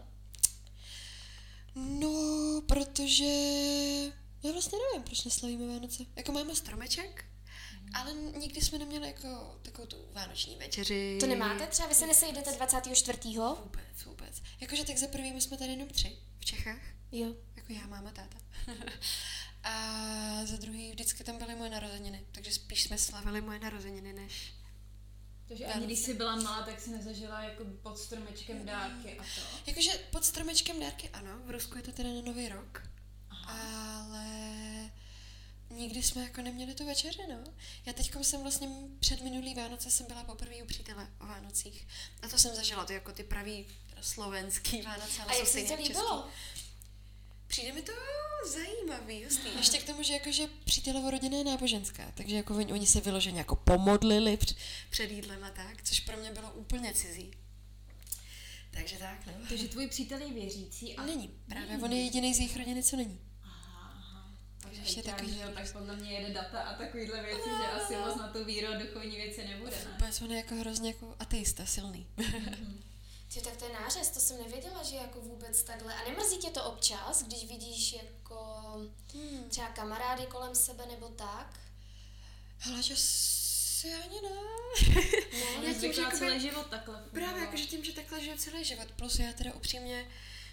No, 1.74 2.62
protože... 2.66 3.24
Já 4.42 4.52
vlastně 4.52 4.78
nevím, 4.78 5.02
proč 5.02 5.24
neslavíme 5.24 5.74
Vánoce. 5.74 6.04
Jako 6.16 6.32
máme 6.32 6.54
stromeček, 6.54 7.24
ale 7.94 8.14
nikdy 8.14 8.60
jsme 8.60 8.78
neměli 8.78 9.06
jako 9.06 9.58
takovou 9.62 9.86
tu 9.86 9.96
vánoční 10.12 10.56
večeři. 10.56 11.16
To 11.20 11.26
nemáte? 11.26 11.66
Třeba 11.66 11.88
vy 11.88 11.94
se 11.94 12.06
nesejdete 12.06 12.52
24. 12.52 13.18
Vůbec, 13.38 14.04
vůbec. 14.06 14.42
Jakože 14.60 14.84
tak 14.84 14.96
za 14.96 15.06
prvý 15.06 15.32
my 15.32 15.40
jsme 15.40 15.56
tady 15.56 15.70
jenom 15.70 15.88
tři 15.88 16.18
v 16.40 16.44
Čechách. 16.44 16.80
Jo. 17.12 17.34
Jako 17.56 17.72
já, 17.72 17.86
máma, 17.86 18.10
táta. 18.10 18.36
a 19.62 20.44
za 20.44 20.56
druhý 20.56 20.90
vždycky 20.90 21.24
tam 21.24 21.38
byly 21.38 21.54
moje 21.54 21.70
narozeniny, 21.70 22.26
takže 22.32 22.52
spíš 22.52 22.82
jsme 22.82 22.98
slavili 22.98 23.40
moje 23.40 23.58
narozeniny, 23.58 24.12
než 24.12 24.52
takže 25.48 25.66
ani 25.66 25.86
když 25.86 25.98
jsi 25.98 26.14
byla 26.14 26.36
malá, 26.36 26.62
tak 26.62 26.80
si 26.80 26.90
nezažila 26.90 27.42
jako 27.42 27.64
pod 27.82 27.98
stromečkem 27.98 28.66
dárky 28.66 29.18
a 29.18 29.22
to? 29.22 29.40
Jakože 29.66 29.90
pod 30.10 30.24
stromečkem 30.24 30.80
dárky 30.80 31.08
ano, 31.08 31.30
v 31.46 31.50
Rusku 31.50 31.76
je 31.76 31.82
to 31.82 31.92
teda 31.92 32.08
na 32.08 32.20
nový 32.20 32.48
rok, 32.48 32.82
Aha. 33.30 34.00
ale 34.00 34.24
nikdy 35.70 36.02
jsme 36.02 36.22
jako 36.22 36.42
neměli 36.42 36.74
tu 36.74 36.86
večeři, 36.86 37.22
no. 37.28 37.44
Já 37.86 37.92
teď 37.92 38.12
jsem 38.22 38.42
vlastně 38.42 38.68
před 39.00 39.22
minulý 39.22 39.54
Vánoce 39.54 39.90
jsem 39.90 40.06
byla 40.06 40.24
poprvé 40.24 40.62
u 40.62 40.66
přítele 40.66 41.08
o 41.20 41.26
Vánocích. 41.26 41.86
A 42.22 42.28
to 42.28 42.38
jsem 42.38 42.54
zažila, 42.54 42.84
to 42.84 42.92
jako 42.92 43.12
ty 43.12 43.24
pravý 43.24 43.66
slovenský 44.00 44.82
Vánoce, 44.82 45.22
ale 45.22 45.32
A 45.32 45.36
jak 45.36 45.48
se 45.48 45.62
to 45.62 45.74
líbilo? 45.74 46.28
Přijde 47.46 47.72
mi 47.72 47.82
to 47.82 47.92
zajímavý, 48.46 49.24
hustý. 49.24 49.48
Ještě 49.56 49.78
k 49.78 49.86
tomu, 49.86 50.02
že 50.02 50.12
jakože 50.12 50.46
přítelovo 50.64 51.10
rodina 51.10 51.38
je 51.38 51.44
náboženská, 51.44 52.12
takže 52.14 52.36
jako 52.36 52.56
oni, 52.56 52.72
oni 52.72 52.86
se 52.86 53.00
vyloženě 53.00 53.38
jako 53.38 53.56
pomodlili 53.56 54.36
před, 54.36 54.56
před 54.90 55.10
jídlem 55.10 55.44
a 55.44 55.50
tak, 55.50 55.82
což 55.82 56.00
pro 56.00 56.16
mě 56.16 56.30
bylo 56.30 56.52
úplně 56.52 56.94
cizí. 56.94 57.30
Takže 58.70 58.96
tak, 58.96 59.26
no. 59.26 59.32
Takže 59.48 59.68
tvůj 59.68 59.88
přítel 59.88 60.20
je 60.20 60.32
věřící? 60.32 60.96
A... 60.96 61.06
Není, 61.06 61.28
právě 61.48 61.68
není. 61.68 61.82
on 61.82 61.92
je 61.92 62.02
jediný 62.02 62.34
z 62.34 62.38
jejich 62.38 62.56
rodiny, 62.56 62.82
co 62.82 62.96
není. 62.96 63.20
Takže 64.62 64.80
Ještě 64.80 65.02
takový 65.02 65.32
že 65.34 65.40
jo, 65.40 65.48
tak 65.54 65.72
podle 65.72 65.96
mě 65.96 66.12
jede 66.12 66.34
data 66.34 66.60
a 66.60 66.74
takovýhle 66.74 67.22
věci, 67.22 67.48
že 67.48 67.66
asi 67.82 67.96
moc 67.96 68.16
na 68.16 68.28
tu 68.28 68.44
víru 68.44 68.66
duchovní 68.78 69.16
věci 69.16 69.48
nebude, 69.48 69.70
ne? 69.70 69.90
Vůbec 69.92 70.22
on 70.22 70.30
je 70.30 70.36
jako 70.36 70.54
hrozně 70.54 70.90
jako 70.90 71.16
ateista 71.18 71.66
silný. 71.66 72.06
Ty, 73.34 73.40
tak 73.40 73.56
to 73.56 73.64
je 73.64 73.72
nářez, 73.72 74.10
to 74.10 74.20
jsem 74.20 74.38
nevěděla, 74.38 74.82
že 74.82 74.96
jako 74.96 75.20
vůbec 75.20 75.62
takhle. 75.62 75.94
A 75.94 76.08
nemrzí 76.08 76.38
tě 76.38 76.50
to 76.50 76.64
občas, 76.64 77.22
když 77.22 77.44
vidíš 77.44 77.92
jako 77.92 78.44
Hmm. 79.14 79.48
třeba 79.48 79.68
kamarády 79.68 80.26
kolem 80.26 80.54
sebe 80.54 80.86
nebo 80.86 81.08
tak? 81.08 81.60
Hele, 82.58 82.82
že 82.82 82.94
si 82.96 83.94
ani 83.94 84.20
ne. 84.22 84.40
Ne? 85.32 85.68
Já 85.68 85.74
tím, 85.80 85.92
že 85.92 86.02
celý 86.18 86.40
život 86.40 86.66
takhle. 86.66 87.02
Právě 87.12 87.40
jakože 87.42 87.64
tím, 87.66 87.84
že 87.84 87.92
takhle 87.92 88.20
žiju 88.20 88.36
celý 88.36 88.64
život. 88.64 88.88
Plus 88.96 89.18
já 89.18 89.32
teda 89.32 89.54
upřímně 89.54 90.06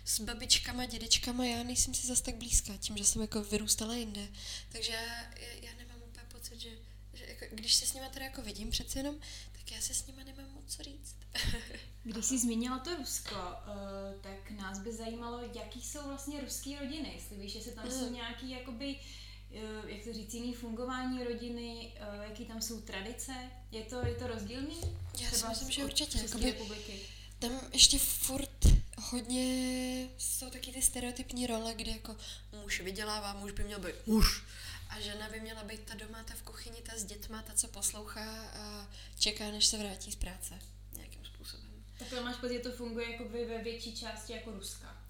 s 0.06 0.20
babičkama, 0.20 0.86
dědečkama, 0.86 1.46
já 1.46 1.64
nejsem 1.64 1.94
si 1.94 2.08
zas 2.08 2.22
tak 2.22 2.36
blízká, 2.36 2.78
tím, 2.78 2.98
že 2.98 3.06
jsem 3.06 3.22
jako 3.22 3.44
vyrůstala 3.44 3.96
jinde. 3.96 4.28
Takže 4.72 4.92
já, 4.92 5.24
já 5.62 5.74
nemám 5.78 5.98
úplně 6.08 6.26
pocit, 6.32 6.60
že, 6.60 6.70
že 7.14 7.26
jako, 7.26 7.46
když 7.56 7.74
se 7.74 7.86
s 7.86 7.94
nima 7.94 8.10
teda 8.10 8.26
jako 8.26 8.42
vidím 8.42 8.70
přece 8.72 9.00
jenom, 9.00 9.16
tak 9.52 9.72
já 9.72 9.82
se 9.82 9.94
s 9.94 10.08
nima 10.08 10.24
nemám 10.24 10.52
moc 10.54 10.64
co 10.76 10.84
říct. 10.84 11.16
Když 12.04 12.26
jsi 12.26 12.40
zmínila 12.40 12.80
to 12.80 12.96
Rusko, 12.96 13.36
uh, 13.36 14.22
tak 14.22 14.52
nás 14.52 14.80
by 14.80 14.94
zajímalo, 14.94 15.40
jaký 15.56 15.82
jsou 15.82 16.08
vlastně 16.08 16.42
ruský 16.42 16.76
rodiny. 16.76 17.12
Jestli 17.16 17.38
víš, 17.38 17.56
jestli 17.56 17.72
tam 17.72 17.92
jsou 17.92 18.08
Mm. 18.08 18.14
nějaký, 18.14 18.50
jakoby, 18.50 19.00
uh, 19.52 19.90
jak 19.90 20.04
to 20.04 20.14
říct, 20.14 20.34
jiný 20.34 20.54
fungování 20.54 21.24
rodiny, 21.24 21.94
uh, 22.18 22.24
jaký 22.24 22.46
tam 22.46 22.62
jsou 22.62 22.82
tradice. 22.82 23.34
Je 23.72 23.84
to, 23.84 24.06
je 24.06 24.16
to 24.16 24.28
rozdílný? 24.28 24.82
Já 25.20 25.32
si 25.32 25.48
myslím, 25.48 25.72
že 25.72 25.86
určitě. 25.86 26.18
Jakoby, 26.18 26.46
republiky. 26.52 27.00
tam 27.40 27.52
ještě 27.74 28.00
furt 28.00 28.66
hodně 29.16 30.10
jsou 30.18 30.50
taky 30.50 30.72
ty 30.72 30.82
stereotypní 30.82 31.48
role, 31.48 31.74
kdy 31.74 31.92
jako 31.92 32.16
muž 32.62 32.82
vydělává, 32.82 33.34
muž 33.34 33.52
by 33.52 33.64
měl 33.64 33.80
být 33.80 34.08
muž. 34.08 34.44
A 34.90 35.00
žena 35.00 35.30
by 35.30 35.40
měla 35.40 35.64
být 35.64 35.82
ta 35.82 35.94
doma, 35.94 36.24
ta 36.24 36.34
v 36.34 36.42
kuchyni, 36.42 36.82
ta 36.82 36.98
s 36.98 37.04
dětma, 37.04 37.42
ta, 37.42 37.54
co 37.54 37.68
poslouchá 37.68 38.50
a 38.54 38.90
čeká, 39.20 39.52
než 39.52 39.66
se 39.66 39.78
vrátí 39.78 40.12
z 40.12 40.16
práce. 40.16 40.60
Nějakým 40.98 41.26
způsobem. 41.26 41.86
Takhle 42.00 42.22
máš 42.22 42.36
pocit, 42.36 42.54
že 42.54 42.60
to 42.60 42.72
funguje 42.72 43.12
jakoby 43.12 43.46
ve 43.46 43.64
větší 43.64 43.96
části 43.96 44.34
jako 44.34 44.52
Ruska. 44.52 45.06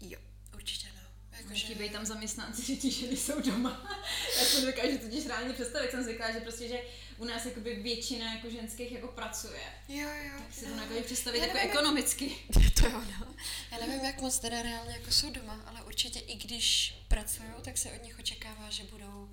Jo, 0.00 0.18
určitě 0.54 0.88
no. 0.94 1.38
Jakože... 1.38 1.66
Chybějí 1.66 1.90
tam 1.90 2.06
zaměstnanci, 2.06 2.62
že 2.66 2.76
ti 2.76 2.90
ženy 2.90 3.16
jsou 3.16 3.40
doma. 3.40 4.00
Já 4.38 4.44
jsem 4.44 4.66
dokážu 4.66 4.98
totiž 4.98 5.26
reálně 5.26 5.52
představit, 5.52 5.84
jak 5.84 5.90
jsem 5.90 6.04
zvyklá, 6.04 6.32
že 6.32 6.40
prostě, 6.40 6.68
že 6.68 6.80
u 7.18 7.24
nás 7.24 7.44
jakoby 7.44 7.74
většina 7.74 8.34
jako 8.34 8.50
ženských 8.50 8.92
jako 8.92 9.08
pracuje. 9.08 9.60
Jo, 9.88 10.08
jo. 10.08 10.32
Tak 10.38 10.54
si 10.54 10.64
to 10.66 10.76
dokážu 10.76 11.02
představit 11.04 11.38
Já 11.38 11.44
jako 11.46 11.54
nevím, 11.56 11.68
jak- 11.70 11.76
ekonomicky. 11.78 12.36
To 12.80 12.86
jo, 12.90 13.00
no. 13.20 13.34
Já 13.72 13.86
nevím, 13.86 14.04
jak 14.04 14.20
moc 14.20 14.38
teda 14.38 14.62
reálně 14.62 14.92
jako 14.92 15.10
jsou 15.12 15.30
doma, 15.30 15.62
ale 15.66 15.82
určitě 15.82 16.18
i 16.18 16.34
když 16.36 16.94
pracují, 17.08 17.48
tak 17.62 17.78
se 17.78 17.92
od 17.92 18.02
nich 18.02 18.18
očekává, 18.18 18.70
že 18.70 18.82
budou, 18.84 19.30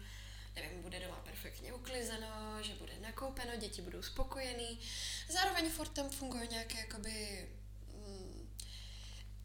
nevím, 0.56 0.82
bude 0.82 1.00
doma 1.00 1.16
perfektně 1.16 1.74
uklizeno, 1.74 2.58
že 2.64 2.74
bude 2.74 2.94
nakoupeno, 3.02 3.52
děti 3.58 3.82
budou 3.82 4.02
spokojený. 4.02 4.80
Zároveň 5.30 5.70
furt 5.70 5.90
tam 5.90 6.10
funguje 6.10 6.48
nějaké 6.48 6.78
jakoby, 6.80 7.48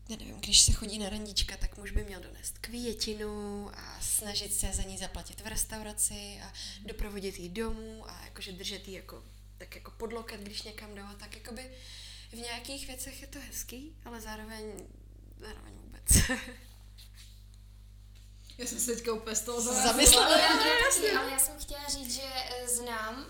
já 0.08 0.16
nevím, 0.16 0.40
když 0.40 0.60
se 0.60 0.72
chodí 0.72 0.98
na 0.98 1.08
randička, 1.08 1.56
tak 1.56 1.78
muž 1.78 1.90
by 1.90 2.04
měl 2.04 2.20
donést 2.20 2.58
květinu 2.58 3.70
a 3.74 4.00
snažit 4.00 4.54
se 4.54 4.72
za 4.72 4.82
ní 4.82 4.98
zaplatit 4.98 5.40
v 5.40 5.46
restauraci 5.46 6.40
a 6.44 6.52
doprovodit 6.86 7.38
jí 7.38 7.48
domů 7.48 8.10
a 8.10 8.24
jakože 8.24 8.52
držet 8.52 8.88
jí 8.88 8.94
jako, 8.94 9.24
tak 9.58 9.74
jako 9.74 9.90
pod 9.90 10.12
loket, 10.12 10.40
když 10.40 10.62
někam 10.62 10.94
jdou, 10.94 11.02
tak 11.18 11.34
jakoby 11.34 11.70
v 12.32 12.36
nějakých 12.36 12.86
věcech 12.86 13.20
je 13.20 13.26
to 13.26 13.38
hezký, 13.40 13.96
ale 14.04 14.20
zároveň, 14.20 14.72
zároveň 15.38 15.72
vůbec. 15.74 16.30
Já 18.58 18.66
jsem 18.66 18.78
se 18.78 18.94
teďka 18.94 19.12
úplně 19.12 19.36
z 19.36 19.40
toho 19.40 19.60
Zamyslela. 19.82 20.26
Ale 20.26 20.42
ale 21.18 21.30
já 21.30 21.38
jsem 21.38 21.58
chtěla 21.58 21.88
říct, 21.88 22.14
že 22.14 22.22
eh, 22.22 22.68
znám 22.68 23.26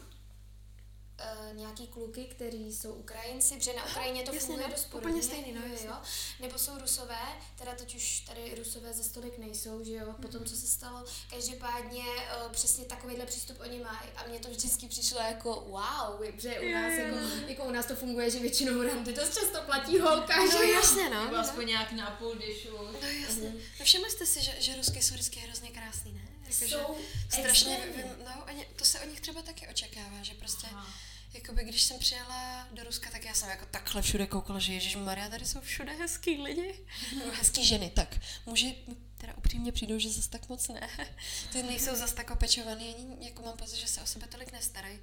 eh, 1.18 1.50
nějaký 1.52 1.86
kluky, 1.86 2.24
kteří 2.24 2.72
jsou 2.72 2.92
Ukrajinci, 2.92 3.54
protože 3.56 3.72
na 3.72 3.84
Ukrajině 3.86 4.22
to 4.22 4.34
jasně, 4.34 4.46
funguje 4.46 4.68
no, 4.68 4.74
dost 4.74 4.94
úplně 4.94 5.22
stejný, 5.22 5.52
no, 5.52 5.60
jo, 5.60 5.72
jasně. 5.72 5.86
jo. 5.88 5.94
Nebo 6.40 6.58
jsou 6.58 6.78
Rusové, 6.78 7.18
teda 7.58 7.74
teď 7.74 7.94
už 7.96 8.20
tady 8.20 8.54
Rusové 8.58 8.92
za 8.92 9.02
stolik 9.02 9.38
nejsou, 9.38 9.84
že 9.84 9.92
jo, 9.92 10.14
potom 10.22 10.44
co 10.44 10.56
se 10.56 10.66
stalo. 10.66 11.04
Každopádně 11.30 12.02
eh, 12.18 12.48
přesně 12.50 12.84
takovýhle 12.84 13.26
přístup 13.26 13.56
oni 13.60 13.78
mají 13.80 14.08
a 14.16 14.26
mně 14.28 14.38
to 14.38 14.48
vždycky 14.48 14.88
přišlo 14.88 15.18
jako 15.20 15.54
wow, 15.54 16.26
protože 16.34 16.60
u 16.60 16.72
nás, 16.72 16.92
jako, 16.98 17.16
jako 17.48 17.64
u 17.64 17.70
nás 17.70 17.86
to 17.86 17.96
funguje, 17.96 18.30
že 18.30 18.38
většinou 18.38 18.82
randy 18.82 19.12
dost 19.12 19.34
často 19.34 19.62
platí 19.66 19.98
holka, 19.98 20.36
No 20.36 20.50
že 20.50 20.56
jo. 20.58 20.74
jasně, 20.74 21.10
no. 21.10 21.24
Nebo 21.24 21.36
no. 21.36 21.42
aspoň 21.42 21.66
nějak 21.66 21.92
na 21.92 22.10
půl, 22.10 22.34
když 22.34 22.66
už. 22.66 22.72
No 23.02 23.08
jasně. 23.08 23.54
No 23.78 23.84
všimli 23.84 24.10
jste 24.10 24.26
si, 24.26 24.42
že, 24.42 24.54
že 24.58 24.76
rusky 24.76 25.02
jsou 25.02 25.14
vždycky 25.14 25.40
hrozně 25.40 25.70
krásný, 25.70 26.12
ne? 26.12 26.35
Jako, 26.48 26.64
Jsou 26.66 26.98
strašně, 27.28 27.78
no, 28.24 28.44
oni, 28.44 28.66
to 28.76 28.84
se 28.84 29.00
od 29.00 29.10
nich 29.10 29.20
třeba 29.20 29.42
taky 29.42 29.68
očekává, 29.68 30.22
že 30.22 30.34
prostě, 30.34 30.66
Aha. 30.66 30.94
jakoby 31.34 31.64
když 31.64 31.82
jsem 31.82 31.98
přijela 31.98 32.68
do 32.72 32.84
Ruska, 32.84 33.10
tak 33.10 33.24
já 33.24 33.34
jsem 33.34 33.48
jako 33.48 33.66
takhle 33.66 34.02
všude 34.02 34.26
koukala, 34.26 34.58
že 34.58 34.72
Ježíš 34.72 34.96
Maria, 34.96 35.28
tady 35.28 35.46
jsou 35.46 35.60
všude 35.60 35.92
hezký 35.92 36.42
lidi, 36.42 36.86
nebo 37.18 37.30
hezký 37.30 37.66
ženy, 37.66 37.90
tak 37.90 38.20
muži 38.46 38.76
teda 39.18 39.34
upřímně 39.36 39.72
přijdou, 39.72 39.98
že 39.98 40.10
zase 40.10 40.30
tak 40.30 40.48
moc 40.48 40.68
ne. 40.68 40.88
Ty 41.52 41.62
nejsou 41.62 41.96
zase 41.96 42.14
tak 42.14 42.30
opečovaný, 42.30 42.94
ani 42.94 43.26
jako 43.26 43.42
mám 43.42 43.56
pocit, 43.56 43.76
že 43.76 43.86
se 43.86 44.00
o 44.00 44.06
sebe 44.06 44.26
tolik 44.26 44.52
nestarají, 44.52 44.98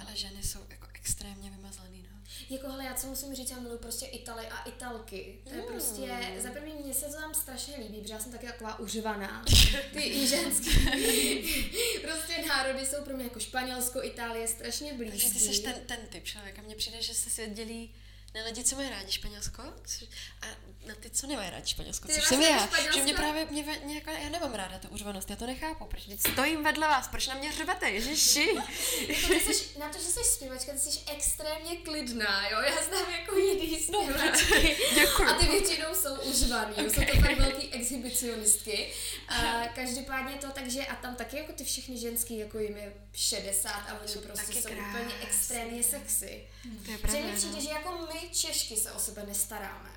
ale 0.00 0.16
ženy 0.16 0.42
jsou 0.42 0.60
jako 0.68 0.86
extrémně 0.94 1.50
vymazlený, 1.50 2.02
no. 2.02 2.07
Jako 2.50 2.68
hele, 2.70 2.84
já 2.84 2.94
co 2.94 3.06
musím 3.06 3.34
říct, 3.34 3.50
já 3.50 3.60
miluji 3.60 3.78
prostě 3.78 4.06
Italy 4.06 4.46
a 4.46 4.62
Italky. 4.62 5.38
To 5.48 5.54
je 5.54 5.60
Mm. 5.60 5.66
prostě, 5.68 6.18
za 6.42 6.50
první 6.50 6.74
mě 6.74 6.94
se 6.94 7.06
to 7.06 7.12
tam 7.12 7.34
strašně 7.34 7.74
líbí, 7.76 8.00
protože 8.00 8.12
já 8.12 8.20
jsem 8.20 8.32
taky 8.32 8.46
taková 8.46 8.78
užvaná. 8.78 9.44
Ty 9.92 10.02
i 10.02 10.26
ženský. 10.26 10.70
prostě 12.02 12.44
národy 12.48 12.86
jsou 12.86 13.02
pro 13.04 13.14
mě 13.14 13.24
jako 13.24 13.40
Španělsko, 13.40 14.02
Itálie 14.02 14.48
strašně 14.48 14.92
blízký. 14.94 15.20
Takže 15.20 15.34
ty 15.46 15.54
jsi 15.54 15.62
ten, 15.62 15.74
ten 15.86 15.98
typ 16.08 16.24
člověka. 16.24 16.62
Mně 16.62 16.74
přijde, 16.74 17.02
že 17.02 17.14
se 17.14 17.30
svět 17.30 17.50
dělí 17.50 17.94
na 18.34 18.44
lidi, 18.44 18.64
co 18.64 18.76
mají 18.76 18.90
rádi 18.90 19.12
Španělsko, 19.12 19.62
a 20.42 20.46
na 20.88 20.94
ty, 20.94 21.10
co 21.10 21.26
nemají 21.26 21.50
rádi 21.50 21.66
Španělsko, 21.66 22.08
Ty 22.08 22.14
což 22.14 22.22
máš 22.22 22.28
jsem 22.28 22.40
já. 22.42 22.66
Španělsko? 22.66 22.98
Že 22.98 23.02
mě 23.04 23.14
právě, 23.14 23.46
mě, 23.50 23.80
mě 23.84 23.94
jako, 23.94 24.10
já 24.10 24.28
nemám 24.28 24.54
ráda 24.54 24.78
tu 24.78 24.88
užvanost, 24.88 25.30
já 25.30 25.36
to 25.36 25.46
nechápu, 25.46 25.84
proč 25.84 26.02
vždyť 26.02 26.20
stojím 26.20 26.64
vedle 26.64 26.88
vás, 26.88 27.08
proč 27.08 27.26
na 27.26 27.34
mě 27.34 27.52
řvete, 27.52 27.90
ježiši. 27.90 28.48
Jako 29.08 29.28
ty 29.28 29.54
jsi, 29.54 29.78
na 29.78 29.88
to, 29.88 29.98
že 29.98 30.04
jsi 30.04 30.24
zpěvačka, 30.24 30.72
ty 30.72 30.78
jsi 30.78 31.00
extrémně 31.16 31.76
klidná, 31.76 32.48
jo? 32.48 32.60
Já 32.60 32.82
znám 32.84 33.10
jako 33.20 33.36
jiný 33.36 33.78
zpěvačky. 33.82 34.76
Děkuji. 34.94 35.28
A 35.28 35.32
ty 35.34 35.46
většinou 35.46 35.94
jsou 35.94 36.14
užvaný, 36.20 36.72
okay. 36.72 36.90
jsou 36.90 37.12
to 37.12 37.20
fakt 37.20 37.38
velký 37.38 37.72
exhibicionistky. 37.72 38.92
A 39.28 39.62
každopádně 39.74 40.36
to 40.36 40.46
takže, 40.50 40.86
a 40.86 40.94
tam 40.96 41.14
taky 41.16 41.36
jako 41.36 41.52
ty 41.52 41.64
všechny 41.64 41.98
ženský, 41.98 42.38
jako 42.38 42.58
jim 42.58 42.76
je 42.76 42.92
60 43.14 43.70
a 43.70 44.00
oni 44.00 44.14
prostě 44.26 44.52
jsou 44.52 44.68
krásný. 44.68 44.88
úplně 44.88 45.14
extrémně 45.22 45.82
sexy. 45.82 46.46
To 46.84 46.90
je 46.90 46.96
Že 46.96 47.02
pravda, 47.02 47.20
mi 47.20 47.36
přijde, 47.36 47.54
no. 47.54 47.60
že 47.60 47.68
jako 47.68 48.08
my 48.14 48.28
Češky 48.28 48.76
se 48.76 48.92
o 48.92 48.98
sebe 48.98 49.24
nestaráme. 49.28 49.90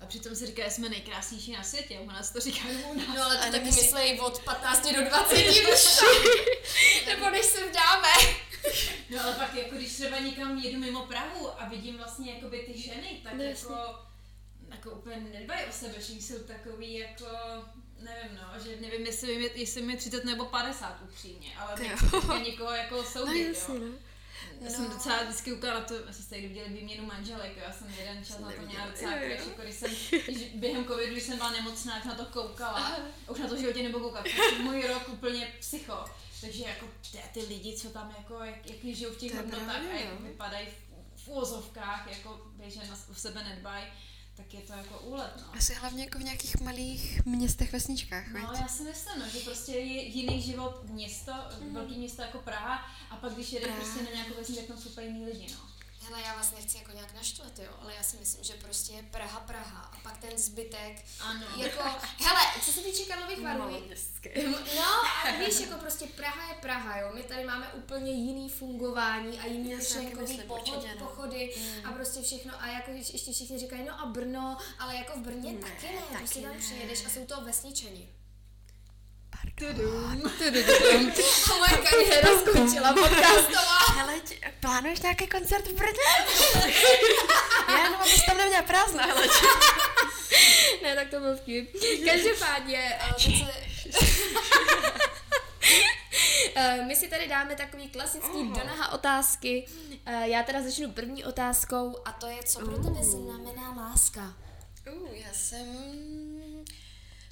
A 0.00 0.06
přitom 0.06 0.36
si 0.36 0.46
říká, 0.46 0.64
že 0.64 0.70
jsme 0.70 0.88
nejkrásnější 0.88 1.52
na 1.52 1.62
světě. 1.62 1.98
U 2.00 2.06
nás 2.06 2.30
to 2.30 2.40
říká 2.40 2.68
jenom 2.68 2.84
u 2.90 2.94
nás. 2.94 3.16
No 3.16 3.24
ale 3.24 3.36
to 3.36 3.42
A 3.42 3.50
taky 3.50 3.64
myslej 3.64 4.20
od 4.20 4.42
15 4.42 4.86
do 4.92 5.04
20 5.04 5.36
už 5.72 6.00
Nebo 7.06 7.30
než 7.30 7.46
se 7.46 7.66
vdáme. 7.66 8.08
No 9.10 9.24
ale 9.24 9.32
pak 9.32 9.54
jako 9.54 9.74
když 9.76 9.92
třeba 9.92 10.18
někam 10.18 10.58
jedu 10.58 10.78
mimo 10.80 11.06
Prahu 11.06 11.60
a 11.62 11.68
vidím 11.68 11.96
vlastně 11.96 12.34
jakoby 12.34 12.58
ty 12.58 12.80
ženy, 12.80 13.20
tak 13.24 13.34
No, 13.34 13.44
jako, 13.44 13.74
jako 14.70 14.90
úplně 14.90 15.16
nedbají 15.16 15.60
o 15.68 15.72
sebe, 15.72 15.94
že 16.00 16.12
jsou 16.12 16.38
takový 16.38 16.94
jako, 16.98 17.26
nevím 17.98 18.36
no, 18.36 18.60
že 18.64 18.76
nevím, 18.80 19.06
jestli 19.06 19.38
mi, 19.38 19.50
jestli 19.54 19.82
mi 19.82 19.96
30 19.96 20.24
nebo 20.24 20.44
50 20.44 20.98
upřímně, 21.02 21.56
ale 21.58 21.80
nechci 21.80 22.04
někoho 22.50 22.70
jako 22.70 22.96
No 22.96 23.04
soudit, 23.04 23.48
jasně, 23.48 23.74
jo. 23.74 23.80
no. 23.80 24.09
Já 24.60 24.70
jsem 24.70 24.84
No. 24.84 24.90
docela 24.90 25.22
vždycky 25.22 25.50
koukala 25.50 25.74
na 25.74 25.80
to, 25.80 25.94
asi 26.08 26.22
jste 26.22 26.34
tady 26.34 26.48
viděli 26.48 26.68
výměnu 26.68 27.06
manželek, 27.06 27.56
jo. 27.56 27.62
já 27.66 27.72
jsem 27.72 27.94
jeden 27.98 28.24
čas 28.24 28.38
na 28.38 28.52
to 28.52 28.62
měla 28.62 28.86
docela 28.86 29.12
crash, 29.12 29.46
jako 29.46 29.62
když 29.62 29.74
jsem, 29.74 29.90
když 30.24 30.42
během 30.54 30.84
covidu, 30.84 31.12
když 31.12 31.24
jsem 31.24 31.36
byla 31.36 31.50
nemocná, 31.50 31.94
jak 31.96 32.04
na 32.04 32.14
to 32.14 32.24
koukala, 32.24 32.86
a 33.26 33.30
už 33.30 33.38
na 33.38 33.48
to 33.48 33.56
životě 33.56 33.82
nebudu 33.82 34.04
koukat, 34.04 34.24
můj 34.62 34.86
rok 34.86 35.08
úplně 35.08 35.48
psycho, 35.60 36.04
takže 36.40 36.64
jako 36.64 36.86
ty, 37.12 37.18
ty 37.34 37.40
lidi, 37.40 37.76
co 37.76 37.88
tam 37.90 38.14
jako, 38.18 38.44
jak, 38.44 38.70
jak 38.70 38.96
žijou 38.96 39.12
v 39.12 39.16
těch 39.16 39.34
hodnotách 39.34 39.82
a 39.90 39.98
jak 40.00 40.20
vypadají 40.20 40.66
v, 40.66 41.22
v 41.24 41.28
úvozovkách, 41.28 42.06
jako 42.10 42.40
běžně 42.54 42.82
na 42.90 42.96
v 43.12 43.20
sebe 43.20 43.44
nedbají, 43.44 43.84
tak 44.40 44.54
je 44.54 44.60
to 44.60 44.72
jako 44.72 44.98
úlet, 45.00 45.32
no. 45.36 45.54
Asi 45.58 45.74
hlavně 45.74 46.04
jako 46.04 46.18
v 46.18 46.22
nějakých 46.22 46.60
malých 46.60 47.26
městech, 47.26 47.72
vesničkách, 47.72 48.28
No, 48.28 48.40
veď? 48.50 48.60
já 48.60 48.68
si 48.68 48.82
myslím, 48.82 49.18
no, 49.18 49.28
že 49.28 49.38
prostě 49.40 49.72
je 49.72 50.04
jiný 50.04 50.42
život 50.42 50.84
město, 50.88 51.32
Mhm. 51.60 51.74
velký 51.74 51.98
město 51.98 52.22
jako 52.22 52.38
Praha 52.38 52.86
a 53.10 53.16
pak 53.16 53.32
když 53.32 53.52
jede 53.52 53.66
prostě 53.72 54.02
na 54.02 54.10
nějakou 54.10 54.34
vesnici, 54.38 54.60
tak 54.60 54.68
tam 54.68 54.78
jsou 54.78 54.88
úplně 54.88 55.06
jiný 55.06 55.24
lidi, 55.24 55.46
no. 55.52 55.69
Hele, 56.10 56.22
já 56.22 56.34
vás 56.36 56.52
nechci 56.52 56.76
jako 56.78 56.92
nějak 56.92 57.14
naštvat, 57.14 57.58
jo, 57.58 57.70
ale 57.82 57.94
já 57.94 58.02
si 58.02 58.16
myslím, 58.16 58.44
že 58.44 58.52
prostě 58.54 58.92
je 58.92 59.02
Praha, 59.02 59.40
Praha 59.40 59.90
a 59.92 59.96
pak 60.02 60.16
ten 60.18 60.38
zbytek, 60.38 61.04
Ano. 61.20 61.46
jako, 61.56 61.82
hele, 62.18 62.40
co 62.64 62.72
se 62.72 62.80
týče 62.80 63.04
Karlových 63.04 63.40
varů, 63.40 63.80
městské. 63.86 64.30
No, 64.76 64.84
ale 65.24 65.38
víš, 65.38 65.60
jako 65.60 65.74
prostě 65.78 66.06
Praha 66.06 66.48
je 66.48 66.54
Praha, 66.54 66.98
jo. 66.98 67.10
My 67.14 67.22
tady 67.22 67.44
máme 67.44 67.68
úplně 67.72 68.12
jiný 68.12 68.48
fungování 68.50 69.40
a 69.40 69.46
jiný 69.46 69.74
myšlenkový 69.74 70.42
určitě, 70.42 70.94
no. 71.00 71.06
pochody 71.06 71.54
a 71.84 71.92
prostě 71.92 72.22
všechno. 72.22 72.62
A 72.62 72.66
jako 72.66 72.90
když 72.90 73.10
ještě 73.12 73.32
všichni 73.32 73.58
říkají, 73.58 73.84
no 73.84 74.00
a 74.00 74.06
Brno, 74.06 74.56
ale 74.78 74.96
jako 74.96 75.12
v 75.18 75.22
Brně 75.22 75.52
Ne, 75.52 75.60
taky 75.60 75.86
ne, 75.86 76.00
taky 76.00 76.16
prostě 76.18 76.40
tam 76.40 76.52
ne. 76.52 76.58
přijedeš 76.58 77.06
a 77.06 77.08
jsou 77.10 77.26
to 77.26 77.40
vesničani. 77.40 78.08
Pardon. 79.30 79.76
Tudum. 79.76 80.04
A 81.52 81.56
moje 81.58 81.76
kariéra 81.90 82.28
skončila 82.40 82.92
podcastová. 82.92 83.69
Plánuješ 84.60 85.00
nějaký 85.00 85.26
koncert 85.26 85.66
v 85.66 85.72
Brně? 85.72 85.98
Já 87.68 87.78
jenom, 87.84 88.00
abys 88.00 88.24
tam 88.26 88.36
neměla 88.36 88.62
prázdno, 88.62 89.02
hele. 89.02 89.26
ne, 90.82 90.94
tak 90.94 91.08
to 91.10 91.20
byl 91.20 91.36
vtip. 91.36 91.72
Každopádně, 92.04 92.98
eh, 93.00 93.14
se... 93.20 93.52
Eh, 96.54 96.84
My 96.84 96.96
si 96.96 97.08
tady 97.08 97.28
dáme 97.28 97.56
takový 97.56 97.88
klasický 97.88 98.42
Donaha 98.48 98.92
otázky. 98.92 99.66
Eh, 100.06 100.28
Já 100.28 100.42
teda 100.42 100.62
začnu 100.62 100.92
první 100.92 101.24
otázkou 101.24 101.96
a 102.04 102.12
to 102.12 102.26
je, 102.26 102.42
co 102.42 102.58
pro 102.58 102.78
tebe 102.78 103.04
znamená 103.04 103.74
láska? 103.76 104.34
Uh, 104.92 105.08
já 105.12 105.32
jsem 105.32 105.66